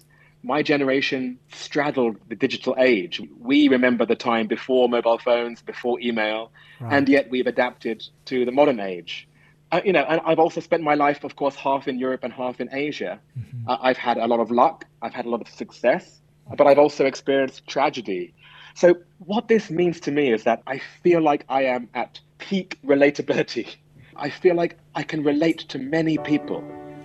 My 0.43 0.63
generation 0.63 1.39
straddled 1.53 2.17
the 2.29 2.35
digital 2.35 2.75
age. 2.79 3.21
We 3.39 3.69
remember 3.69 4.05
the 4.07 4.17
time 4.17 4.49
before 4.49 4.89
mobile 4.89 5.19
phones, 5.19 5.63
before 5.63 6.01
email, 6.01 6.51
right. 6.81 6.93
and 6.95 7.09
yet 7.09 7.31
we've 7.31 7.47
adapted 7.47 8.03
to 8.27 8.45
the 8.45 8.53
modern 8.53 8.81
age 8.81 9.29
uh, 9.73 9.81
you 9.85 9.93
know, 9.93 10.05
and 10.07 10.21
I've 10.27 10.39
also 10.39 10.61
spent 10.61 10.83
my 10.83 10.95
life, 10.95 11.25
of 11.25 11.35
course, 11.35 11.57
half 11.57 11.89
in 11.89 11.99
Europe 11.99 12.21
and 12.23 12.33
half 12.33 12.61
in 12.61 12.69
Asia. 12.73 13.19
Mm-hmm. 13.39 13.69
Uh, 13.69 13.79
I've 13.81 13.97
had 13.97 14.19
a 14.19 14.27
lot 14.27 14.39
of 14.39 14.51
luck, 14.51 14.85
I've 15.01 15.15
had 15.15 15.25
a 15.25 15.31
lot 15.31 15.41
of 15.41 15.49
success, 15.49 16.21
but 16.57 16.67
I've 16.67 16.79
also 16.79 17.07
experienced 17.07 17.67
tragedy. 17.67 18.35
So, 18.75 18.97
what 19.19 19.49
this 19.49 19.71
means 19.71 19.99
to 20.01 20.11
me 20.11 20.31
is 20.31 20.45
that 20.45 20.63
I 20.67 20.81
feel 21.03 21.23
like 21.23 21.45
I 21.49 21.65
am 21.65 21.89
at 21.95 22.21
peak 22.39 22.79
relatability. 22.85 23.77
I 24.17 24.29
feel 24.29 24.55
like 24.55 24.79
I 24.95 25.03
can 25.03 25.25
relate 25.25 25.61
to 25.71 25.79
many 25.79 26.19
people. 26.19 26.63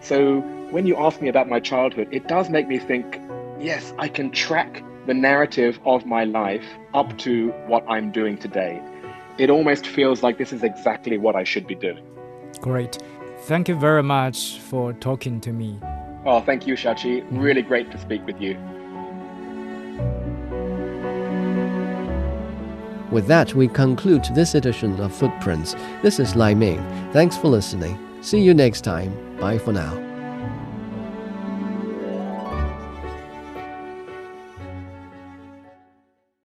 So, 0.08 0.40
when 0.72 0.88
you 0.88 0.96
ask 0.96 1.22
me 1.22 1.28
about 1.28 1.50
my 1.50 1.60
childhood, 1.60 2.08
it 2.12 2.30
does 2.30 2.50
make 2.50 2.66
me 2.70 2.80
think 2.80 3.20
yes, 3.60 3.94
I 4.00 4.08
can 4.08 4.32
track 4.32 4.82
the 5.06 5.14
narrative 5.14 5.82
of 5.86 6.06
my 6.06 6.24
life 6.24 6.64
up 6.94 7.18
to 7.18 7.50
what 7.68 7.84
I'm 7.90 8.14
doing 8.14 8.38
today. 8.38 8.82
It 9.38 9.50
almost 9.50 9.86
feels 9.86 10.24
like 10.24 10.38
this 10.38 10.54
is 10.54 10.64
exactly 10.64 11.18
what 11.18 11.36
I 11.36 11.44
should 11.44 11.68
be 11.68 11.76
doing. 11.76 12.06
Great. 12.62 13.04
Thank 13.48 13.68
you 13.68 13.76
very 13.76 14.02
much 14.02 14.60
for 14.60 14.94
talking 14.94 15.42
to 15.42 15.52
me. 15.52 15.78
Oh, 16.26 16.40
thank 16.40 16.66
you, 16.66 16.76
Shachi. 16.76 17.22
Mm-hmm. 17.24 17.40
Really 17.40 17.62
great 17.62 17.92
to 17.92 17.98
speak 18.00 18.26
with 18.26 18.40
you. 18.40 18.54
With 23.12 23.28
that, 23.28 23.54
we 23.56 23.68
conclude 23.68 24.24
this 24.34 24.56
edition 24.56 25.02
of 25.02 25.14
Footprints. 25.14 25.76
This 26.02 26.18
is 26.18 26.38
Lai 26.38 26.54
Ming. 26.54 26.80
Thanks 27.12 27.36
for 27.36 27.50
listening. 27.50 28.07
See 28.22 28.42
you 28.42 28.54
next 28.54 28.82
time. 28.82 29.38
Bye 29.40 29.58
for 29.58 29.72
now. 29.74 30.07